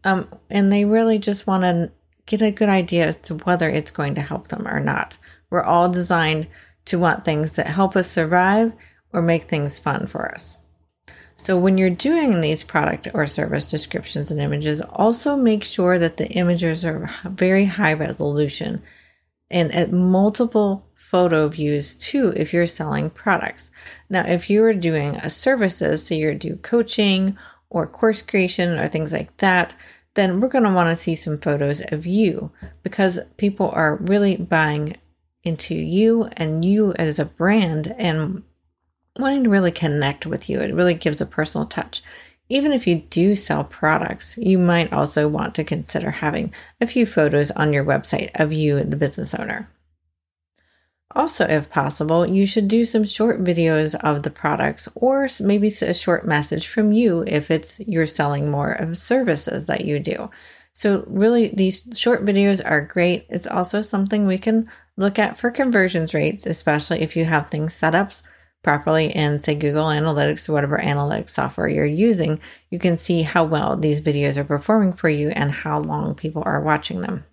Um, 0.03 0.29
and 0.51 0.73
they 0.73 0.85
really 0.85 1.19
just 1.19 1.47
want 1.47 1.63
to 1.63 1.93
get 2.27 2.43
a 2.43 2.51
good 2.51 2.69
idea 2.69 3.09
as 3.09 3.17
to 3.17 3.37
whether 3.37 3.69
it's 3.69 3.91
going 3.91 4.17
to 4.17 4.23
help 4.23 4.49
them 4.49 4.67
or 4.67 4.81
not. 4.81 5.17
We're 5.51 5.63
all 5.63 5.89
designed 5.89 6.49
to 6.87 6.99
want 6.99 7.25
things 7.25 7.57
that 7.57 7.67
help 7.67 7.97
us 7.97 8.11
survive 8.11 8.73
or 9.13 9.23
make 9.23 9.45
things 9.45 9.79
fun 9.79 10.07
for 10.07 10.33
us. 10.33 10.59
So 11.37 11.59
when 11.59 11.79
you're 11.79 11.91
doing 11.91 12.41
these 12.41 12.63
product 12.63 13.09
or 13.13 13.27
service 13.27 13.69
descriptions 13.69 14.31
and 14.31 14.41
images, 14.41 14.81
also 14.81 15.37
make 15.37 15.65
sure 15.65 15.99
that 15.99 16.17
the 16.17 16.29
images 16.29 16.85
are 16.85 17.11
very 17.25 17.65
high 17.65 17.95
resolution 17.95 18.83
and 19.51 19.75
at 19.75 19.93
multiple 19.93 20.87
photo 20.95 21.49
views 21.49 21.97
too 21.97 22.33
if 22.37 22.53
you're 22.53 22.67
selling 22.67 23.11
products. 23.11 23.71
Now, 24.09 24.27
if 24.27 24.49
you 24.49 24.65
are 24.65 24.75
doing 24.75 25.17
a 25.17 25.31
services, 25.31 26.07
so 26.07 26.15
you're 26.15 26.35
do 26.35 26.57
coaching 26.57 27.37
or 27.69 27.87
course 27.87 28.23
creation 28.23 28.79
or 28.79 28.89
things 28.89 29.13
like 29.13 29.37
that, 29.39 29.75
then 30.15 30.41
we're 30.41 30.49
going 30.49 30.65
to 30.65 30.73
want 30.73 30.91
to 30.91 31.03
see 31.03 31.15
some 31.15 31.39
photos 31.39 31.83
of 31.93 32.07
you 32.07 32.53
because 32.83 33.19
people 33.37 33.71
are 33.71 33.97
really 33.97 34.37
buying 34.37 34.97
into 35.45 35.75
you 35.75 36.29
and 36.37 36.65
you 36.65 36.93
as 36.95 37.19
a 37.19 37.25
brand 37.25 37.95
and 37.99 38.43
wanting 39.19 39.45
to 39.45 39.51
really 39.51 39.73
connect 39.73 40.27
with 40.27 40.49
you. 40.49 40.61
It 40.61 40.75
really 40.75 40.95
gives 40.95 41.21
a 41.21 41.27
personal 41.27 41.67
touch. 41.67 42.03
Even 42.49 42.73
if 42.73 42.87
you 42.87 42.97
do 42.97 43.37
sell 43.37 43.65
products, 43.65 44.37
you 44.37 44.59
might 44.59 44.93
also 44.93 45.29
want 45.29 45.55
to 45.55 45.65
consider 45.65 46.11
having 46.11 46.53
a 46.81 46.87
few 46.87 47.07
photos 47.07 47.51
on 47.53 47.73
your 47.73 47.85
website 47.85 48.31
of 48.35 48.53
you, 48.53 48.83
the 48.83 48.97
business 48.97 49.35
owner. 49.35 49.71
Also, 51.17 51.47
if 51.47 51.71
possible, 51.71 52.27
you 52.27 52.45
should 52.45 52.67
do 52.67 52.85
some 52.85 53.05
short 53.05 53.45
videos 53.45 53.95
of 53.97 54.25
the 54.25 54.31
products 54.31 54.89
or 54.97 55.29
maybe 55.41 55.69
a 55.69 55.95
short 55.95 56.27
message 56.27 56.67
from 56.67 56.93
you 56.93 57.23
if 57.27 57.51
it's 57.51 57.79
you're 57.81 58.07
selling 58.07 58.51
more 58.51 58.73
of 58.73 58.99
services 58.99 59.67
that 59.67 59.85
you 59.85 60.01
do. 60.01 60.29
So, 60.73 61.05
really, 61.07 61.49
these 61.49 61.87
short 61.95 62.25
videos 62.25 62.61
are 62.69 62.81
great. 62.81 63.27
It's 63.31 63.47
also 63.47 63.81
something 63.81 64.27
we 64.27 64.39
can 64.39 64.69
look 64.97 65.19
at 65.19 65.39
for 65.39 65.51
conversions 65.51 66.15
rates, 66.15 66.47
especially 66.47 67.01
if 67.01 67.17
you 67.17 67.25
have 67.25 67.51
things 67.51 67.75
set 67.75 67.95
up 67.95 68.13
properly 68.63 69.15
in, 69.15 69.39
say, 69.39 69.55
Google 69.55 69.87
Analytics 69.87 70.49
or 70.49 70.53
whatever 70.53 70.79
analytics 70.79 71.31
software 71.31 71.69
you're 71.69 71.85
using, 71.85 72.41
you 72.71 72.79
can 72.79 72.99
see 72.99 73.23
how 73.23 73.45
well 73.45 73.77
these 73.77 74.01
videos 74.01 74.37
are 74.37 74.45
performing 74.45 74.93
for 74.95 75.09
you 75.09 75.29
and 75.29 75.53
how 75.53 75.79
long 75.79 76.15
people 76.15 76.43
are 76.47 76.61
watching 76.61 77.03
them. 77.03 77.25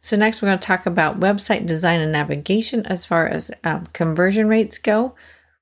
So, 0.00 0.16
next, 0.16 0.42
we're 0.42 0.48
going 0.48 0.58
to 0.58 0.66
talk 0.66 0.86
about 0.86 1.20
website 1.20 1.66
design 1.66 2.00
and 2.00 2.12
navigation 2.12 2.84
as 2.86 3.06
far 3.06 3.26
as 3.26 3.50
um, 3.62 3.86
conversion 3.92 4.48
rates 4.48 4.78
go. 4.78 5.14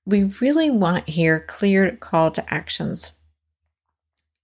We 0.04 0.24
really 0.40 0.70
want 0.70 1.08
here 1.08 1.40
clear 1.40 1.94
call 1.96 2.30
to 2.32 2.52
actions. 2.54 3.12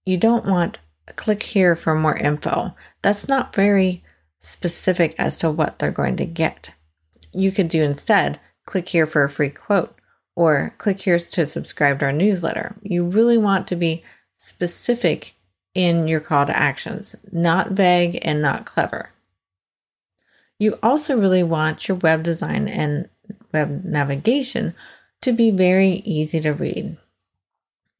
You 0.05 0.17
don't 0.17 0.45
want 0.45 0.79
click 1.15 1.43
here 1.43 1.75
for 1.75 1.95
more 1.95 2.15
info. 2.15 2.75
That's 3.01 3.27
not 3.27 3.53
very 3.53 4.03
specific 4.39 5.15
as 5.17 5.37
to 5.37 5.49
what 5.49 5.79
they're 5.79 5.91
going 5.91 6.17
to 6.17 6.25
get. 6.25 6.71
You 7.33 7.51
could 7.51 7.67
do 7.67 7.83
instead 7.83 8.39
click 8.65 8.89
here 8.89 9.07
for 9.07 9.23
a 9.23 9.29
free 9.29 9.49
quote, 9.49 9.95
or 10.35 10.75
click 10.77 11.01
here 11.01 11.17
to 11.17 11.45
subscribe 11.45 11.99
to 11.99 12.05
our 12.05 12.11
newsletter. 12.11 12.75
You 12.83 13.05
really 13.05 13.37
want 13.37 13.67
to 13.67 13.75
be 13.75 14.03
specific 14.35 15.33
in 15.73 16.07
your 16.07 16.19
call 16.19 16.45
to 16.45 16.57
actions, 16.57 17.15
not 17.31 17.71
vague 17.71 18.19
and 18.21 18.41
not 18.41 18.65
clever. 18.65 19.11
You 20.59 20.77
also 20.83 21.17
really 21.17 21.43
want 21.43 21.87
your 21.87 21.97
web 21.97 22.23
design 22.23 22.67
and 22.67 23.09
web 23.51 23.83
navigation 23.83 24.75
to 25.21 25.31
be 25.31 25.51
very 25.51 26.03
easy 26.05 26.39
to 26.41 26.51
read. 26.53 26.97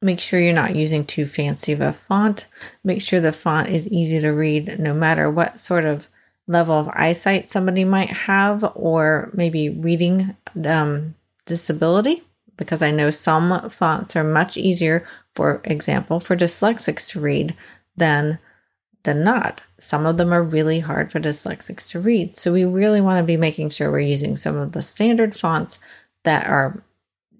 Make 0.00 0.20
sure 0.20 0.40
you're 0.40 0.52
not 0.52 0.76
using 0.76 1.04
too 1.04 1.26
fancy 1.26 1.72
of 1.72 1.80
a 1.80 1.92
font. 1.92 2.46
Make 2.84 3.02
sure 3.02 3.20
the 3.20 3.32
font 3.32 3.68
is 3.68 3.88
easy 3.88 4.20
to 4.20 4.30
read 4.30 4.78
no 4.78 4.94
matter 4.94 5.28
what 5.28 5.58
sort 5.58 5.84
of 5.84 6.08
level 6.50 6.74
of 6.74 6.88
eyesight 6.88 7.48
somebody 7.48 7.84
might 7.84 8.10
have, 8.10 8.64
or 8.74 9.30
maybe 9.32 9.70
reading 9.70 10.36
um, 10.66 11.14
disability, 11.46 12.22
because 12.56 12.82
I 12.82 12.90
know 12.90 13.10
some 13.10 13.70
fonts 13.70 14.16
are 14.16 14.24
much 14.24 14.56
easier, 14.56 15.06
for 15.34 15.60
example, 15.64 16.18
for 16.18 16.36
dyslexics 16.36 17.08
to 17.10 17.20
read 17.20 17.56
than 17.96 18.38
than 19.04 19.24
not. 19.24 19.62
Some 19.78 20.04
of 20.04 20.18
them 20.18 20.32
are 20.32 20.42
really 20.42 20.80
hard 20.80 21.10
for 21.10 21.20
dyslexics 21.20 21.88
to 21.90 22.00
read. 22.00 22.36
So 22.36 22.52
we 22.52 22.66
really 22.66 23.00
want 23.00 23.18
to 23.18 23.24
be 23.24 23.38
making 23.38 23.70
sure 23.70 23.90
we're 23.90 24.00
using 24.00 24.36
some 24.36 24.56
of 24.58 24.72
the 24.72 24.82
standard 24.82 25.34
fonts 25.34 25.80
that 26.24 26.46
are 26.46 26.82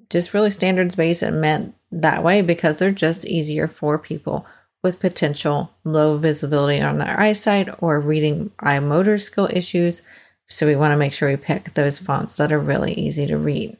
just 0.09 0.33
really 0.33 0.51
standards 0.51 0.95
based 0.95 1.23
and 1.23 1.41
meant 1.41 1.75
that 1.93 2.23
way 2.23 2.41
because 2.41 2.79
they're 2.79 2.93
just 2.93 3.27
easier 3.27 3.69
for 3.69 3.99
people 3.99 4.47
with 4.83 5.01
potential 5.01 5.71
low 5.85 6.17
visibility 6.17 6.81
on 6.81 6.99
their 6.99 7.19
eyesight 7.19 7.69
or 7.83 8.01
reading 8.01 8.51
eye 8.61 8.81
motor 8.81 9.19
skill 9.19 9.49
issues. 9.53 10.03
So 10.49 10.67
we 10.67 10.77
want 10.77 10.93
to 10.93 10.97
make 10.97 11.13
sure 11.13 11.29
we 11.29 11.37
pick 11.37 11.75
those 11.75 11.99
fonts 11.99 12.37
that 12.37 12.51
are 12.53 12.59
really 12.59 12.93
easy 12.95 13.27
to 13.27 13.37
read. 13.37 13.77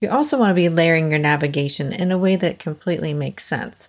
You 0.00 0.10
also 0.10 0.38
want 0.38 0.50
to 0.50 0.54
be 0.54 0.68
layering 0.68 1.10
your 1.10 1.18
navigation 1.18 1.92
in 1.92 2.10
a 2.10 2.18
way 2.18 2.36
that 2.36 2.58
completely 2.58 3.14
makes 3.14 3.44
sense. 3.44 3.88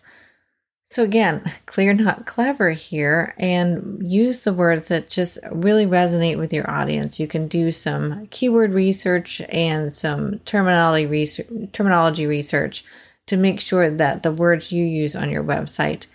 So 0.90 1.04
again, 1.04 1.52
clear, 1.66 1.94
not 1.94 2.26
clever 2.26 2.72
here, 2.72 3.34
and 3.38 4.00
use 4.02 4.42
the 4.42 4.54
words 4.54 4.90
that 4.90 5.10
just 5.10 5.40
really 5.52 5.86
resonate 5.86 6.38
with 6.38 6.54
your 6.54 6.70
audience. 6.70 7.20
You 7.20 7.28
can 7.28 7.48
do 7.48 7.72
some 7.72 8.28
keyword 8.28 8.74
research 8.74 9.42
and 9.50 9.92
some 9.92 10.40
terminology 10.40 11.06
research, 11.06 11.48
terminology 11.74 12.28
research 12.28 12.86
to 13.28 13.38
make 13.38 13.60
sure 13.60 13.90
that 13.90 14.24
the 14.24 14.32
words 14.32 14.72
you 14.72 14.86
use 14.86 15.16
on 15.16 15.30
your 15.30 15.44
website 15.44 16.06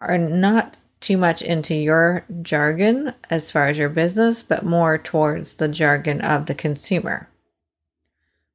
are 0.00 0.18
not 0.18 0.76
too 1.00 1.16
much 1.16 1.42
into 1.42 1.74
your 1.74 2.24
jargon 2.42 3.12
as 3.30 3.50
far 3.50 3.66
as 3.66 3.78
your 3.78 3.88
business, 3.88 4.42
but 4.42 4.64
more 4.64 4.98
towards 4.98 5.54
the 5.54 5.68
jargon 5.68 6.20
of 6.20 6.46
the 6.46 6.54
consumer. 6.54 7.28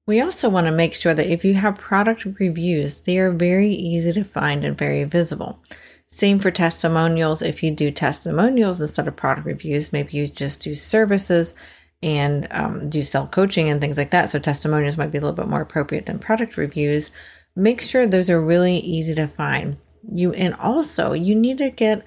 We 0.07 0.19
also 0.19 0.49
want 0.49 0.65
to 0.65 0.71
make 0.71 0.93
sure 0.93 1.13
that 1.13 1.31
if 1.31 1.45
you 1.45 1.53
have 1.53 1.75
product 1.75 2.25
reviews, 2.25 3.01
they 3.01 3.19
are 3.19 3.31
very 3.31 3.69
easy 3.69 4.11
to 4.13 4.23
find 4.23 4.63
and 4.63 4.77
very 4.77 5.03
visible. 5.03 5.59
Same 6.07 6.39
for 6.39 6.51
testimonials. 6.51 7.41
If 7.41 7.63
you 7.63 7.71
do 7.71 7.91
testimonials 7.91 8.81
instead 8.81 9.07
of 9.07 9.15
product 9.15 9.45
reviews, 9.45 9.93
maybe 9.93 10.17
you 10.17 10.27
just 10.27 10.61
do 10.61 10.75
services 10.75 11.55
and 12.03 12.47
um, 12.51 12.89
do 12.89 13.03
sell 13.03 13.27
coaching 13.27 13.69
and 13.69 13.79
things 13.79 13.97
like 13.97 14.09
that. 14.09 14.29
So 14.29 14.39
testimonials 14.39 14.97
might 14.97 15.11
be 15.11 15.19
a 15.19 15.21
little 15.21 15.35
bit 15.35 15.47
more 15.47 15.61
appropriate 15.61 16.07
than 16.07 16.19
product 16.19 16.57
reviews 16.57 17.11
make 17.55 17.81
sure 17.81 18.07
those 18.07 18.29
are 18.29 18.41
really 18.41 18.77
easy 18.77 19.13
to 19.15 19.27
find. 19.27 19.77
You 20.11 20.33
and 20.33 20.53
also 20.55 21.13
you 21.13 21.35
need 21.35 21.57
to 21.59 21.69
get 21.69 22.03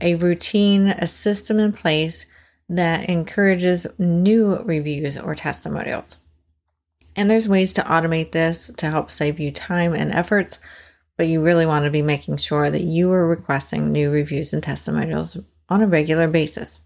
a 0.00 0.14
routine, 0.16 0.88
a 0.88 1.06
system 1.06 1.58
in 1.58 1.72
place 1.72 2.26
that 2.68 3.08
encourages 3.08 3.86
new 3.98 4.58
reviews 4.62 5.18
or 5.18 5.34
testimonials. 5.34 6.16
And 7.16 7.30
there's 7.30 7.48
ways 7.48 7.72
to 7.74 7.82
automate 7.82 8.32
this 8.32 8.70
to 8.76 8.90
help 8.90 9.10
save 9.10 9.38
you 9.38 9.52
time 9.52 9.92
and 9.94 10.12
efforts, 10.12 10.58
but 11.16 11.28
you 11.28 11.42
really 11.42 11.66
want 11.66 11.84
to 11.84 11.90
be 11.90 12.02
making 12.02 12.38
sure 12.38 12.70
that 12.70 12.82
you 12.82 13.12
are 13.12 13.26
requesting 13.26 13.92
new 13.92 14.10
reviews 14.10 14.52
and 14.52 14.62
testimonials 14.62 15.36
on 15.68 15.82
a 15.82 15.86
regular 15.86 16.26
basis. 16.26 16.80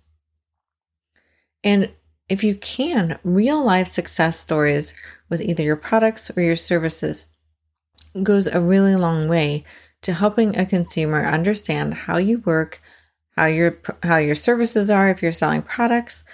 And 1.65 1.91
if 2.29 2.45
you 2.45 2.55
can, 2.57 3.19
real 3.25 3.65
life 3.65 3.89
success 3.89 4.39
stories 4.39 4.93
with 5.31 5.41
either 5.41 5.63
your 5.63 5.77
products 5.77 6.31
or 6.37 6.43
your 6.43 6.57
services 6.57 7.27
goes 8.23 8.47
a 8.47 8.61
really 8.61 8.97
long 8.97 9.29
way 9.29 9.65
to 10.03 10.13
helping 10.13 10.57
a 10.57 10.67
consumer 10.67 11.25
understand 11.25 11.95
how 11.95 12.17
you 12.17 12.39
work, 12.41 12.81
how 13.37 13.47
your 13.47 13.79
how 14.03 14.17
your 14.17 14.35
services 14.35 14.91
are 14.91 15.09
if 15.09 15.23
you're 15.23 15.33
selling 15.33 15.63
products 15.63 16.25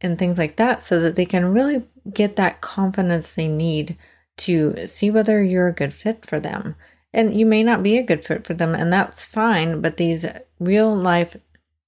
and 0.00 0.18
things 0.18 0.38
like 0.38 0.56
that 0.56 0.82
so 0.82 1.00
that 1.00 1.16
they 1.16 1.26
can 1.26 1.52
really 1.52 1.84
get 2.12 2.36
that 2.36 2.60
confidence 2.60 3.34
they 3.34 3.48
need 3.48 3.96
to 4.36 4.86
see 4.86 5.10
whether 5.10 5.42
you're 5.42 5.68
a 5.68 5.74
good 5.74 5.92
fit 5.92 6.24
for 6.24 6.40
them. 6.40 6.74
And 7.12 7.38
you 7.38 7.44
may 7.44 7.62
not 7.62 7.82
be 7.82 7.98
a 7.98 8.02
good 8.02 8.24
fit 8.24 8.46
for 8.46 8.54
them 8.54 8.74
and 8.74 8.92
that's 8.92 9.24
fine, 9.24 9.80
but 9.80 9.96
these 9.96 10.26
real 10.58 10.94
life 10.94 11.36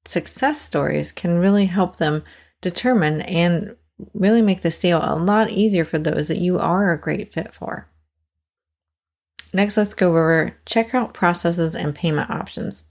success 0.04 0.60
stories 0.60 1.12
can 1.12 1.38
really 1.38 1.66
help 1.66 1.96
them 1.96 2.24
determine 2.60 3.22
and 3.22 3.76
really 4.14 4.42
make 4.42 4.62
the 4.62 4.70
sale 4.70 5.00
a 5.02 5.16
lot 5.16 5.50
easier 5.50 5.84
for 5.84 5.98
those 5.98 6.28
that 6.28 6.38
you 6.38 6.58
are 6.58 6.92
a 6.92 7.00
great 7.00 7.32
fit 7.32 7.54
for. 7.54 7.88
Next, 9.52 9.76
let's 9.76 9.94
go 9.94 10.10
over 10.10 10.56
checkout 10.66 11.12
processes 11.12 11.74
and 11.74 11.94
payment 11.94 12.30
options. 12.30 12.84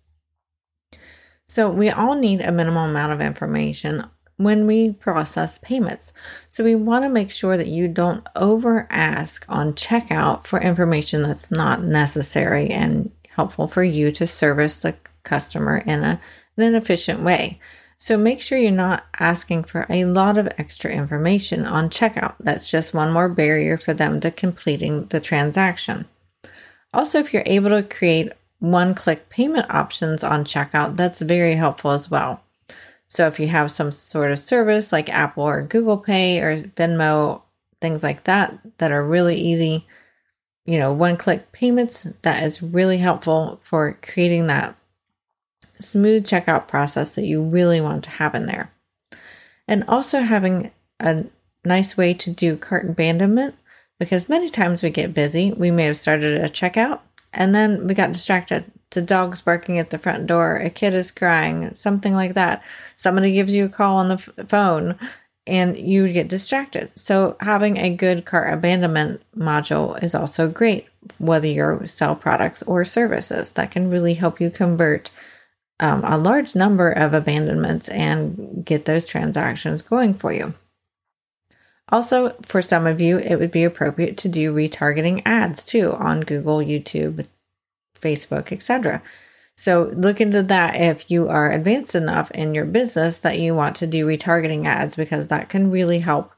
So, 1.48 1.70
we 1.70 1.90
all 1.90 2.16
need 2.16 2.42
a 2.42 2.52
minimal 2.52 2.86
amount 2.86 3.14
of 3.14 3.22
information 3.22 4.06
when 4.38 4.66
we 4.66 4.94
process 4.94 5.58
payments. 5.58 6.14
So, 6.50 6.64
we 6.64 6.76
want 6.76 7.04
to 7.04 7.10
make 7.10 7.32
sure 7.32 7.58
that 7.58 7.68
you 7.68 7.88
don't 7.88 8.26
over 8.36 8.88
ask 8.90 9.46
on 9.50 9.74
checkout 9.74 10.46
for 10.46 10.62
information 10.62 11.24
that's 11.24 11.52
not 11.52 11.84
necessary 11.84 12.70
and 12.70 13.12
helpful 13.30 13.68
for 13.68 13.84
you 13.84 14.12
to 14.12 14.28
service 14.28 14.78
the 14.78 14.96
customer 15.24 15.78
in, 15.78 16.04
a, 16.04 16.22
in 16.58 16.64
an 16.64 16.76
efficient 16.76 17.22
way. 17.22 17.60
So 17.98 18.18
make 18.18 18.42
sure 18.42 18.58
you're 18.58 18.72
not 18.72 19.06
asking 19.20 19.66
for 19.66 19.86
a 19.88 20.06
lot 20.06 20.38
of 20.40 20.50
extra 20.58 20.90
information 20.90 21.66
on 21.66 21.92
checkout. 21.92 22.34
That's 22.40 22.70
just 22.70 22.96
one 22.96 23.12
more 23.12 23.30
barrier 23.30 23.78
for 23.78 23.94
them 23.94 24.20
to 24.22 24.32
completing 24.32 25.06
the 25.06 25.20
transaction. 25.20 26.06
Also, 26.94 27.20
if 27.20 27.34
you're 27.34 27.44
able 27.46 27.70
to 27.70 27.84
create 27.84 28.32
one 28.60 28.94
click 28.94 29.30
payment 29.30 29.70
options 29.70 30.24
on 30.24 30.46
checkout, 30.46 30.96
that's 30.96 31.22
very 31.22 31.56
helpful 31.56 31.92
as 31.92 32.12
well. 32.12 32.44
So 33.08 33.28
if 33.28 33.40
you 33.40 33.48
have 33.48 33.72
some 33.72 33.92
sort 33.92 34.32
of 34.32 34.40
service 34.40 34.92
like 34.92 35.10
Apple 35.10 35.44
or 35.44 35.64
Google 35.64 35.98
Pay 35.98 36.40
or 36.40 36.58
Venmo, 36.58 37.42
things 37.82 38.04
like 38.04 38.24
that, 38.26 38.58
that 38.78 38.92
are 38.92 39.04
really 39.04 39.36
easy, 39.36 39.86
you 40.66 40.78
know, 40.78 40.94
one 40.94 41.18
click 41.18 41.52
payments, 41.52 42.08
that 42.22 42.44
is 42.44 42.62
really 42.62 42.98
helpful 42.98 43.60
for 43.64 43.98
creating 44.02 44.48
that 44.48 44.78
smooth 45.80 46.26
checkout 46.26 46.68
process 46.68 47.16
that 47.16 47.26
you 47.26 47.42
really 47.42 47.82
want 47.82 48.04
to 48.04 48.10
have 48.12 48.36
in 48.36 48.46
there. 48.46 48.72
And 49.68 49.84
also 49.88 50.22
having 50.22 50.72
a 51.00 51.26
nice 51.66 51.98
way 51.98 52.14
to 52.14 52.30
do 52.30 52.56
cart 52.56 52.90
abandonment 52.90 53.56
because 54.02 54.28
many 54.28 54.50
times 54.50 54.82
we 54.82 54.90
get 54.90 55.14
busy. 55.14 55.52
We 55.52 55.70
may 55.70 55.84
have 55.84 55.96
started 55.96 56.44
a 56.44 56.50
checkout 56.50 57.02
and 57.34 57.54
then 57.54 57.86
we 57.86 57.94
got 57.94 58.12
distracted. 58.12 58.66
The 58.90 59.02
dog's 59.04 59.42
barking 59.42 59.78
at 59.78 59.92
the 59.92 60.00
front 60.00 60.26
door, 60.26 60.56
a 60.56 60.72
kid 60.72 60.96
is 60.96 61.12
crying, 61.12 61.72
something 61.76 62.16
like 62.16 62.34
that. 62.34 62.64
Somebody 62.96 63.32
gives 63.32 63.54
you 63.54 63.66
a 63.66 63.70
call 63.70 63.98
on 63.98 64.08
the 64.08 64.16
f- 64.16 64.50
phone 64.50 64.98
and 65.46 65.78
you 65.78 66.12
get 66.12 66.30
distracted. 66.30 66.90
So 66.96 67.38
having 67.42 67.78
a 67.78 67.96
good 67.96 68.26
cart 68.26 68.52
abandonment 68.52 69.22
module 69.38 70.02
is 70.04 70.16
also 70.16 70.50
great, 70.50 70.88
whether 71.20 71.46
you 71.46 71.86
sell 71.86 72.16
products 72.16 72.64
or 72.64 72.84
services. 72.84 73.52
That 73.52 73.70
can 73.70 73.92
really 73.92 74.16
help 74.16 74.42
you 74.42 74.50
convert 74.50 75.12
um, 75.80 76.04
a 76.04 76.18
large 76.18 76.56
number 76.56 76.92
of 76.92 77.14
abandonments 77.14 77.88
and 77.90 78.66
get 78.66 78.86
those 78.86 79.06
transactions 79.06 79.84
going 79.84 80.16
for 80.16 80.34
you. 80.34 80.56
Also, 81.92 82.36
for 82.44 82.62
some 82.62 82.88
of 82.88 83.02
you, 83.02 83.18
it 83.18 83.36
would 83.36 83.52
be 83.52 83.64
appropriate 83.64 84.18
to 84.18 84.30
do 84.30 84.54
retargeting 84.54 85.22
ads 85.26 85.66
too 85.66 85.94
on 85.94 86.22
Google, 86.22 86.60
YouTube, 86.60 87.26
Facebook, 88.00 88.52
etc. 88.52 89.02
So 89.56 89.92
look 89.96 90.22
into 90.22 90.42
that 90.44 90.76
if 90.76 91.12
you 91.12 91.28
are 91.28 91.52
advanced 91.52 91.94
enough 91.94 92.32
in 92.32 92.56
your 92.56 92.66
business 92.66 93.20
that 93.20 93.40
you 93.40 93.54
want 93.54 93.76
to 93.78 93.88
do 93.88 94.08
retargeting 94.08 94.66
ads 94.66 94.96
because 94.96 95.28
that 95.28 95.50
can 95.50 95.70
really 95.70 96.00
help 96.00 96.32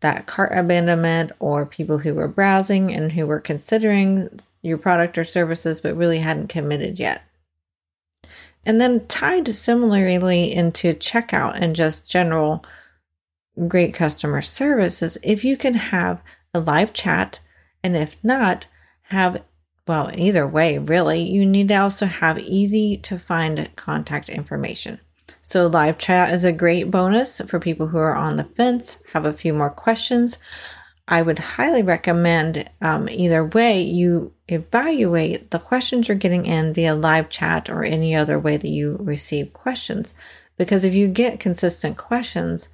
that 0.00 0.26
cart 0.26 0.52
abandonment 0.54 1.32
or 1.38 1.64
people 1.64 1.98
who 1.98 2.14
were 2.14 2.28
browsing 2.28 2.92
and 2.92 3.12
who 3.12 3.26
were 3.26 3.40
considering 3.40 4.28
your 4.62 4.78
product 4.78 5.16
or 5.16 5.24
services 5.24 5.80
but 5.80 5.96
really 5.96 6.18
hadn't 6.18 6.48
committed 6.48 6.98
yet. 6.98 7.22
And 8.66 8.80
then 8.80 9.06
tied 9.06 9.54
similarly 9.54 10.52
into 10.52 10.92
checkout 10.92 11.58
and 11.58 11.74
just 11.74 12.10
general 12.10 12.64
great 13.66 13.94
customer 13.94 14.42
service 14.42 15.02
is 15.02 15.18
if 15.22 15.44
you 15.44 15.56
can 15.56 15.74
have 15.74 16.22
a 16.54 16.60
live 16.60 16.92
chat, 16.92 17.40
and 17.82 17.96
if 17.96 18.22
not, 18.22 18.66
have 19.04 19.42
well, 19.88 20.10
either 20.14 20.46
way, 20.46 20.76
really, 20.76 21.22
you 21.22 21.46
need 21.46 21.68
to 21.68 21.76
also 21.76 22.04
have 22.04 22.38
easy 22.38 22.98
to 22.98 23.18
find 23.18 23.74
contact 23.74 24.28
information. 24.28 25.00
So, 25.40 25.66
live 25.66 25.96
chat 25.96 26.32
is 26.32 26.44
a 26.44 26.52
great 26.52 26.90
bonus 26.90 27.40
for 27.46 27.58
people 27.58 27.88
who 27.88 27.96
are 27.96 28.14
on 28.14 28.36
the 28.36 28.44
fence, 28.44 28.98
have 29.14 29.24
a 29.24 29.32
few 29.32 29.54
more 29.54 29.70
questions. 29.70 30.36
I 31.10 31.22
would 31.22 31.38
highly 31.38 31.82
recommend 31.82 32.68
um, 32.82 33.08
either 33.08 33.42
way 33.42 33.80
you 33.80 34.34
evaluate 34.46 35.50
the 35.50 35.58
questions 35.58 36.06
you're 36.06 36.18
getting 36.18 36.44
in 36.44 36.74
via 36.74 36.94
live 36.94 37.30
chat 37.30 37.70
or 37.70 37.82
any 37.82 38.14
other 38.14 38.38
way 38.38 38.58
that 38.58 38.68
you 38.68 38.98
receive 39.00 39.54
questions. 39.54 40.14
Because 40.58 40.84
if 40.84 40.92
you 40.92 41.08
get 41.08 41.40
consistent 41.40 41.96
questions 41.96 42.68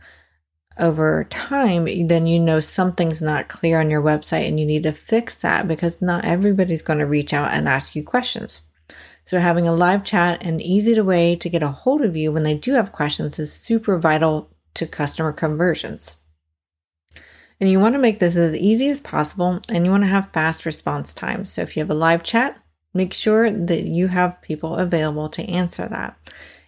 over 0.78 1.24
time, 1.24 1.84
then 2.06 2.26
you 2.26 2.40
know 2.40 2.60
something's 2.60 3.22
not 3.22 3.48
clear 3.48 3.80
on 3.80 3.90
your 3.90 4.02
website 4.02 4.48
and 4.48 4.58
you 4.58 4.66
need 4.66 4.82
to 4.82 4.92
fix 4.92 5.36
that 5.36 5.68
because 5.68 6.02
not 6.02 6.24
everybody's 6.24 6.82
going 6.82 6.98
to 6.98 7.06
reach 7.06 7.32
out 7.32 7.52
and 7.52 7.68
ask 7.68 7.94
you 7.94 8.02
questions. 8.02 8.62
So 9.24 9.38
having 9.38 9.66
a 9.66 9.74
live 9.74 10.04
chat 10.04 10.42
and 10.42 10.60
easy 10.60 11.00
way 11.00 11.36
to 11.36 11.48
get 11.48 11.62
a 11.62 11.68
hold 11.68 12.02
of 12.02 12.16
you 12.16 12.30
when 12.30 12.42
they 12.42 12.54
do 12.54 12.74
have 12.74 12.92
questions 12.92 13.38
is 13.38 13.52
super 13.52 13.98
vital 13.98 14.50
to 14.74 14.86
customer 14.86 15.32
conversions. 15.32 16.16
And 17.60 17.70
you 17.70 17.80
want 17.80 17.94
to 17.94 18.00
make 18.00 18.18
this 18.18 18.36
as 18.36 18.56
easy 18.56 18.88
as 18.88 19.00
possible 19.00 19.60
and 19.70 19.84
you 19.84 19.90
want 19.90 20.02
to 20.02 20.08
have 20.08 20.32
fast 20.32 20.66
response 20.66 21.14
times. 21.14 21.50
So 21.50 21.62
if 21.62 21.76
you 21.76 21.80
have 21.80 21.90
a 21.90 21.94
live 21.94 22.22
chat, 22.22 22.60
make 22.92 23.14
sure 23.14 23.50
that 23.50 23.84
you 23.84 24.08
have 24.08 24.42
people 24.42 24.76
available 24.76 25.28
to 25.30 25.44
answer 25.44 25.88
that. 25.88 26.18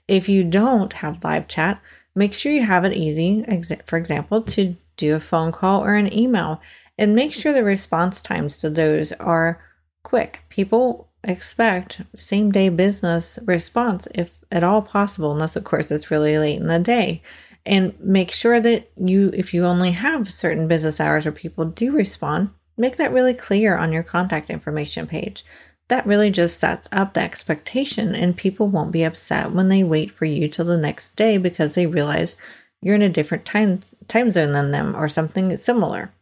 If 0.09 0.29
you 0.29 0.45
don't 0.45 0.93
have 0.95 1.25
live 1.25 1.49
chat, 1.49 1.83
make 2.17 2.35
sure 2.35 2.51
you 2.51 2.65
have 2.65 2.85
it 2.85 2.95
easy, 2.95 3.45
for 3.87 3.97
example, 3.97 4.43
to 4.43 4.75
do 4.97 5.15
a 5.15 5.21
phone 5.21 5.53
call 5.53 5.85
or 5.85 5.95
an 5.95 6.13
email 6.13 6.61
and 6.99 7.15
make 7.15 7.33
sure 7.33 7.53
the 7.53 7.63
response 7.63 8.21
times 8.21 8.57
to 8.59 8.71
those 8.71 9.13
are 9.13 9.63
quick. 10.03 10.43
People 10.49 11.09
expect 11.23 12.03
same 12.15 12.51
day 12.51 12.69
business 12.71 13.39
response 13.45 14.09
if 14.15 14.31
at 14.51 14.65
all 14.65 14.81
possible, 14.81 15.33
unless, 15.33 15.57
of 15.57 15.65
course, 15.65 15.91
it's 15.91 16.11
really 16.11 16.39
late 16.39 16.59
in 16.61 16.69
the 16.69 16.79
day 16.79 17.23
and 17.67 17.99
make 18.01 18.31
sure 18.31 18.61
that 18.61 18.89
you, 18.97 19.31
if 19.35 19.53
you 19.53 19.65
only 19.65 19.91
have 19.91 20.33
certain 20.33 20.69
business 20.69 21.01
hours 21.01 21.25
where 21.25 21.33
people 21.33 21.65
do 21.65 21.93
respond, 21.93 22.51
make 22.77 22.97
that 22.97 23.13
really 23.13 23.35
clear 23.35 23.77
on 23.77 23.93
your 23.93 24.05
contact 24.05 24.51
information 24.51 25.07
page. 25.07 25.45
That 25.89 26.07
really 26.07 26.31
just 26.31 26.59
sets 26.59 26.89
up 26.91 27.15
the 27.15 27.21
expectation, 27.21 28.15
and 28.15 28.37
people 28.37 28.69
won't 28.69 28.93
be 28.93 29.05
upset 29.05 29.53
when 29.53 29.69
they 29.69 29.85
wait 29.85 30.11
for 30.11 30.25
you 30.25 30.49
till 30.49 30.65
the 30.65 30.77
next 30.77 31.15
day 31.15 31.39
because 31.39 31.75
they 31.75 31.87
realize 31.87 32.37
you're 32.83 32.97
in 32.97 33.03
a 33.03 33.09
different 33.09 33.45
time 33.45 33.81
time 34.09 34.33
zone 34.33 34.53
than 34.53 34.71
them 34.71 34.97
or 34.97 35.09
something 35.09 35.57
similar. 35.57 36.13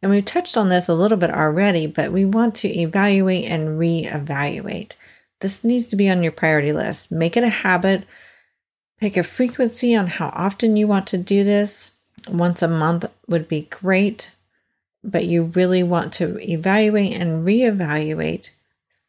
And 0.00 0.10
we've 0.10 0.24
touched 0.24 0.56
on 0.56 0.68
this 0.68 0.88
a 0.88 0.94
little 0.94 1.18
bit 1.18 1.30
already, 1.30 1.86
but 1.86 2.12
we 2.12 2.24
want 2.24 2.54
to 2.56 2.68
evaluate 2.68 3.46
and 3.46 3.80
reevaluate. 3.80 4.92
This 5.40 5.64
needs 5.64 5.86
to 5.88 5.96
be 5.96 6.08
on 6.08 6.22
your 6.22 6.32
priority 6.32 6.72
list. 6.72 7.10
Make 7.10 7.36
it 7.36 7.42
a 7.42 7.48
habit 7.48 8.06
Pick 9.00 9.16
a 9.16 9.22
frequency 9.22 9.94
on 9.94 10.08
how 10.08 10.30
often 10.34 10.76
you 10.76 10.88
want 10.88 11.06
to 11.08 11.18
do 11.18 11.44
this. 11.44 11.92
Once 12.28 12.62
a 12.62 12.68
month 12.68 13.04
would 13.28 13.46
be 13.46 13.62
great, 13.62 14.30
but 15.10 15.26
you 15.26 15.44
really 15.44 15.82
want 15.82 16.12
to 16.14 16.38
evaluate 16.40 17.14
and 17.14 17.46
reevaluate 17.46 18.50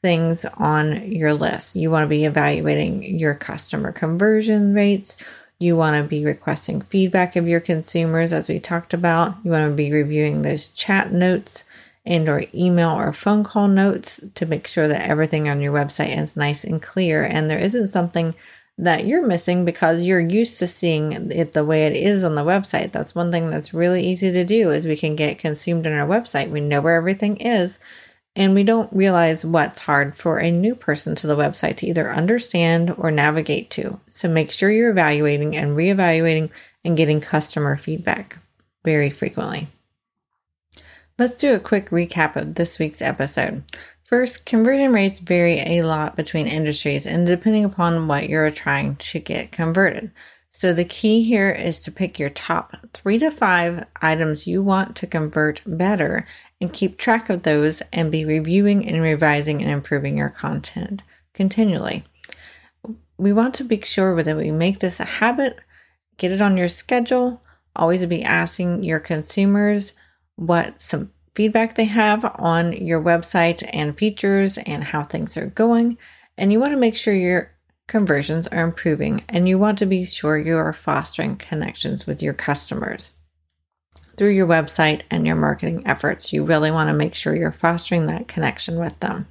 things 0.01 0.45
on 0.45 1.11
your 1.11 1.33
list. 1.33 1.75
You 1.75 1.91
want 1.91 2.03
to 2.03 2.07
be 2.07 2.25
evaluating 2.25 3.19
your 3.19 3.35
customer 3.35 3.91
conversion 3.91 4.73
rates. 4.73 5.17
You 5.59 5.75
want 5.75 6.01
to 6.01 6.07
be 6.07 6.23
requesting 6.23 6.81
feedback 6.81 7.35
of 7.35 7.47
your 7.47 7.59
consumers, 7.59 8.31
as 8.31 8.47
we 8.47 8.59
talked 8.59 8.93
about. 8.93 9.35
You 9.43 9.51
want 9.51 9.69
to 9.69 9.75
be 9.75 9.91
reviewing 9.91 10.41
those 10.41 10.69
chat 10.69 11.11
notes 11.11 11.65
and 12.05 12.29
or 12.29 12.45
email 12.53 12.91
or 12.91 13.11
phone 13.11 13.43
call 13.43 13.67
notes 13.67 14.21
to 14.35 14.45
make 14.45 14.67
sure 14.67 14.87
that 14.87 15.07
everything 15.07 15.49
on 15.49 15.61
your 15.61 15.73
website 15.73 16.17
is 16.17 16.37
nice 16.37 16.63
and 16.63 16.81
clear 16.81 17.23
and 17.23 17.49
there 17.49 17.59
isn't 17.59 17.89
something 17.89 18.33
that 18.79 19.05
you're 19.05 19.25
missing 19.25 19.65
because 19.65 20.03
you're 20.03 20.21
used 20.21 20.57
to 20.59 20.65
seeing 20.65 21.11
it 21.31 21.51
the 21.51 21.65
way 21.65 21.85
it 21.85 21.93
is 21.93 22.23
on 22.23 22.35
the 22.35 22.45
website. 22.45 22.93
That's 22.93 23.13
one 23.13 23.29
thing 23.29 23.49
that's 23.49 23.73
really 23.73 24.05
easy 24.05 24.31
to 24.31 24.45
do 24.45 24.71
is 24.71 24.85
we 24.85 24.95
can 24.95 25.17
get 25.17 25.37
consumed 25.37 25.85
in 25.85 25.93
our 25.93 26.07
website. 26.07 26.49
We 26.49 26.61
know 26.61 26.79
where 26.79 26.95
everything 26.95 27.37
is 27.37 27.79
and 28.37 28.53
we 28.53 28.63
don't 28.63 28.91
realize 28.93 29.43
what's 29.43 29.81
hard 29.81 30.15
for 30.15 30.37
a 30.37 30.49
new 30.49 30.75
person 30.75 31.13
to 31.15 31.27
the 31.27 31.35
website 31.35 31.75
to 31.77 31.87
either 31.87 32.09
understand 32.09 32.95
or 32.97 33.11
navigate 33.11 33.69
to. 33.71 33.99
So 34.07 34.29
make 34.29 34.49
sure 34.49 34.71
you're 34.71 34.91
evaluating 34.91 35.57
and 35.57 35.75
reevaluating 35.75 36.49
and 36.85 36.95
getting 36.95 37.19
customer 37.19 37.75
feedback 37.75 38.39
very 38.85 39.09
frequently. 39.09 39.67
Let's 41.17 41.35
do 41.35 41.53
a 41.53 41.59
quick 41.59 41.89
recap 41.89 42.37
of 42.37 42.55
this 42.55 42.79
week's 42.79 43.01
episode. 43.01 43.63
First, 44.09 44.47
conversion 44.47 44.91
rates 44.91 45.19
vary 45.19 45.59
a 45.59 45.83
lot 45.83 46.15
between 46.15 46.47
industries 46.47 47.05
and 47.05 47.27
depending 47.27 47.63
upon 47.63 48.07
what 48.07 48.27
you're 48.27 48.49
trying 48.49 48.95
to 48.95 49.19
get 49.19 49.51
converted. 49.51 50.09
So 50.49 50.73
the 50.73 50.83
key 50.83 51.21
here 51.21 51.51
is 51.51 51.79
to 51.81 51.91
pick 51.91 52.17
your 52.17 52.31
top 52.31 52.75
three 52.91 53.19
to 53.19 53.29
five 53.29 53.85
items 54.01 54.47
you 54.47 54.63
want 54.63 54.95
to 54.95 55.05
convert 55.05 55.61
better 55.63 56.25
and 56.59 56.73
keep 56.73 56.97
track 56.97 57.29
of 57.29 57.43
those 57.43 57.83
and 57.93 58.11
be 58.11 58.25
reviewing 58.25 58.83
and 58.83 58.99
revising 59.03 59.61
and 59.61 59.69
improving 59.69 60.17
your 60.17 60.29
content 60.29 61.03
continually. 61.35 62.03
We 63.19 63.31
want 63.31 63.53
to 63.55 63.63
make 63.63 63.85
sure 63.85 64.23
that 64.23 64.35
we 64.35 64.49
make 64.49 64.79
this 64.79 64.99
a 64.99 65.05
habit, 65.05 65.59
get 66.17 66.31
it 66.31 66.41
on 66.41 66.57
your 66.57 66.69
schedule, 66.69 67.43
always 67.75 68.03
be 68.07 68.23
asking 68.23 68.83
your 68.83 68.99
consumers 68.99 69.93
what 70.35 70.81
some 70.81 71.11
feedback 71.39 71.75
they 71.75 71.85
have 71.85 72.25
on 72.37 72.73
your 72.73 73.01
website 73.01 73.63
and 73.71 73.97
features 73.97 74.57
and 74.57 74.83
how 74.83 75.01
things 75.01 75.37
are 75.37 75.45
going. 75.45 75.97
And 76.37 76.51
you 76.51 76.59
want 76.59 76.73
to 76.73 76.77
make 76.77 76.97
sure 76.97 77.13
your 77.13 77.55
conversions 77.87 78.45
are 78.47 78.61
improving 78.61 79.23
and 79.29 79.47
you 79.47 79.57
want 79.57 79.77
to 79.77 79.85
be 79.85 80.03
sure 80.03 80.37
you 80.37 80.57
are 80.57 80.73
fostering 80.73 81.37
connections 81.37 82.05
with 82.05 82.21
your 82.21 82.33
customers. 82.33 83.13
Through 84.17 84.31
your 84.31 84.47
website 84.47 85.03
and 85.09 85.25
your 85.25 85.37
marketing 85.37 85.83
efforts, 85.85 86.33
you 86.33 86.43
really 86.43 86.71
want 86.71 86.89
to 86.89 86.93
make 86.93 87.15
sure 87.15 87.33
you're 87.33 87.53
fostering 87.53 88.07
that 88.07 88.27
connection 88.27 88.77
with 88.77 88.99
them. 88.99 89.25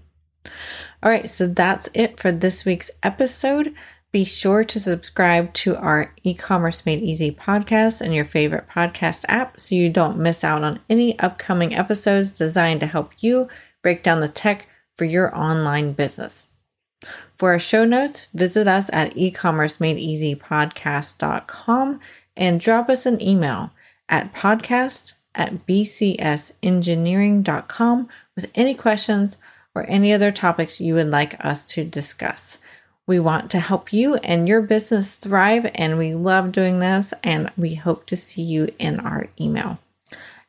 All 1.03 1.11
right, 1.11 1.29
so 1.29 1.47
that's 1.47 1.90
it 1.92 2.18
for 2.18 2.33
this 2.33 2.64
week's 2.64 2.90
episode. 3.03 3.75
Be 4.11 4.25
sure 4.25 4.64
to 4.64 4.81
subscribe 4.81 5.53
to 5.55 5.77
our 5.77 6.14
e 6.23 6.33
commerce 6.33 6.87
made 6.87 7.03
easy 7.03 7.31
podcast 7.31 8.01
and 8.01 8.14
your 8.14 8.25
favorite 8.25 8.66
podcast 8.68 9.27
app 9.29 9.61
so 9.61 9.75
you 9.75 9.90
don't 9.90 10.18
miss 10.18 10.42
out 10.42 10.64
on 10.64 10.81
any 10.88 11.18
upcoming 11.18 11.75
episodes 11.75 12.33
designed 12.33 12.81
to 12.81 12.87
help 12.87 13.12
you 13.18 13.49
break 13.83 14.03
down 14.03 14.21
the 14.21 14.29
tech 14.29 14.66
for 14.97 15.05
your 15.05 15.37
online 15.37 15.92
business. 15.92 16.47
For 17.37 17.53
our 17.53 17.59
show 17.59 17.85
notes, 17.85 18.29
visit 18.33 18.66
us 18.66 18.88
at 18.92 19.14
ecommercemadeeasypodcast.com 19.14 22.01
and 22.37 22.61
drop 22.61 22.88
us 22.88 23.07
an 23.07 23.23
email 23.23 23.71
at 24.09 24.33
podcast 24.33 25.12
at 25.35 25.66
bcsengineering.com 25.66 28.09
with 28.35 28.51
any 28.55 28.75
questions 28.75 29.37
or 29.75 29.85
any 29.88 30.11
other 30.12 30.31
topics 30.33 30.81
you 30.81 30.94
would 30.94 31.11
like 31.11 31.44
us 31.44 31.62
to 31.64 31.85
discuss. 31.85 32.59
We 33.09 33.18
want 33.18 33.51
to 33.53 33.59
help 33.59 33.90
you 33.90 34.16
and 34.16 34.47
your 34.47 34.61
business 34.61 35.16
thrive, 35.16 35.71
and 35.75 35.97
we 35.97 36.14
love 36.14 36.53
doing 36.53 36.79
this. 36.79 37.14
And 37.25 37.51
we 37.57 37.75
hope 37.75 38.05
to 38.07 38.18
see 38.18 38.42
you 38.42 38.68
in 38.79 39.01
our 39.01 39.29
email. 39.40 39.79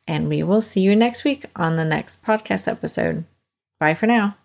And 0.06 0.28
we 0.28 0.42
will 0.42 0.60
see 0.60 0.82
you 0.82 0.94
next 0.94 1.24
week 1.24 1.46
on 1.56 1.76
the 1.76 1.86
next 1.86 2.22
podcast 2.22 2.68
episode. 2.68 3.24
Bye 3.78 3.94
for 3.94 4.06
now. 4.06 4.36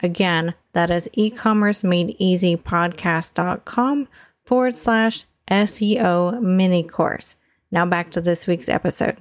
Again, 0.00 0.54
that 0.72 0.90
is 0.90 1.08
ecommercemadeeasypodcast.com 1.18 4.08
forward 4.44 4.76
slash 4.76 5.24
SEO 5.50 6.40
mini 6.40 6.84
course. 6.84 7.34
Now 7.72 7.84
back 7.84 8.12
to 8.12 8.20
this 8.20 8.46
week's 8.46 8.68
episode. 8.68 9.16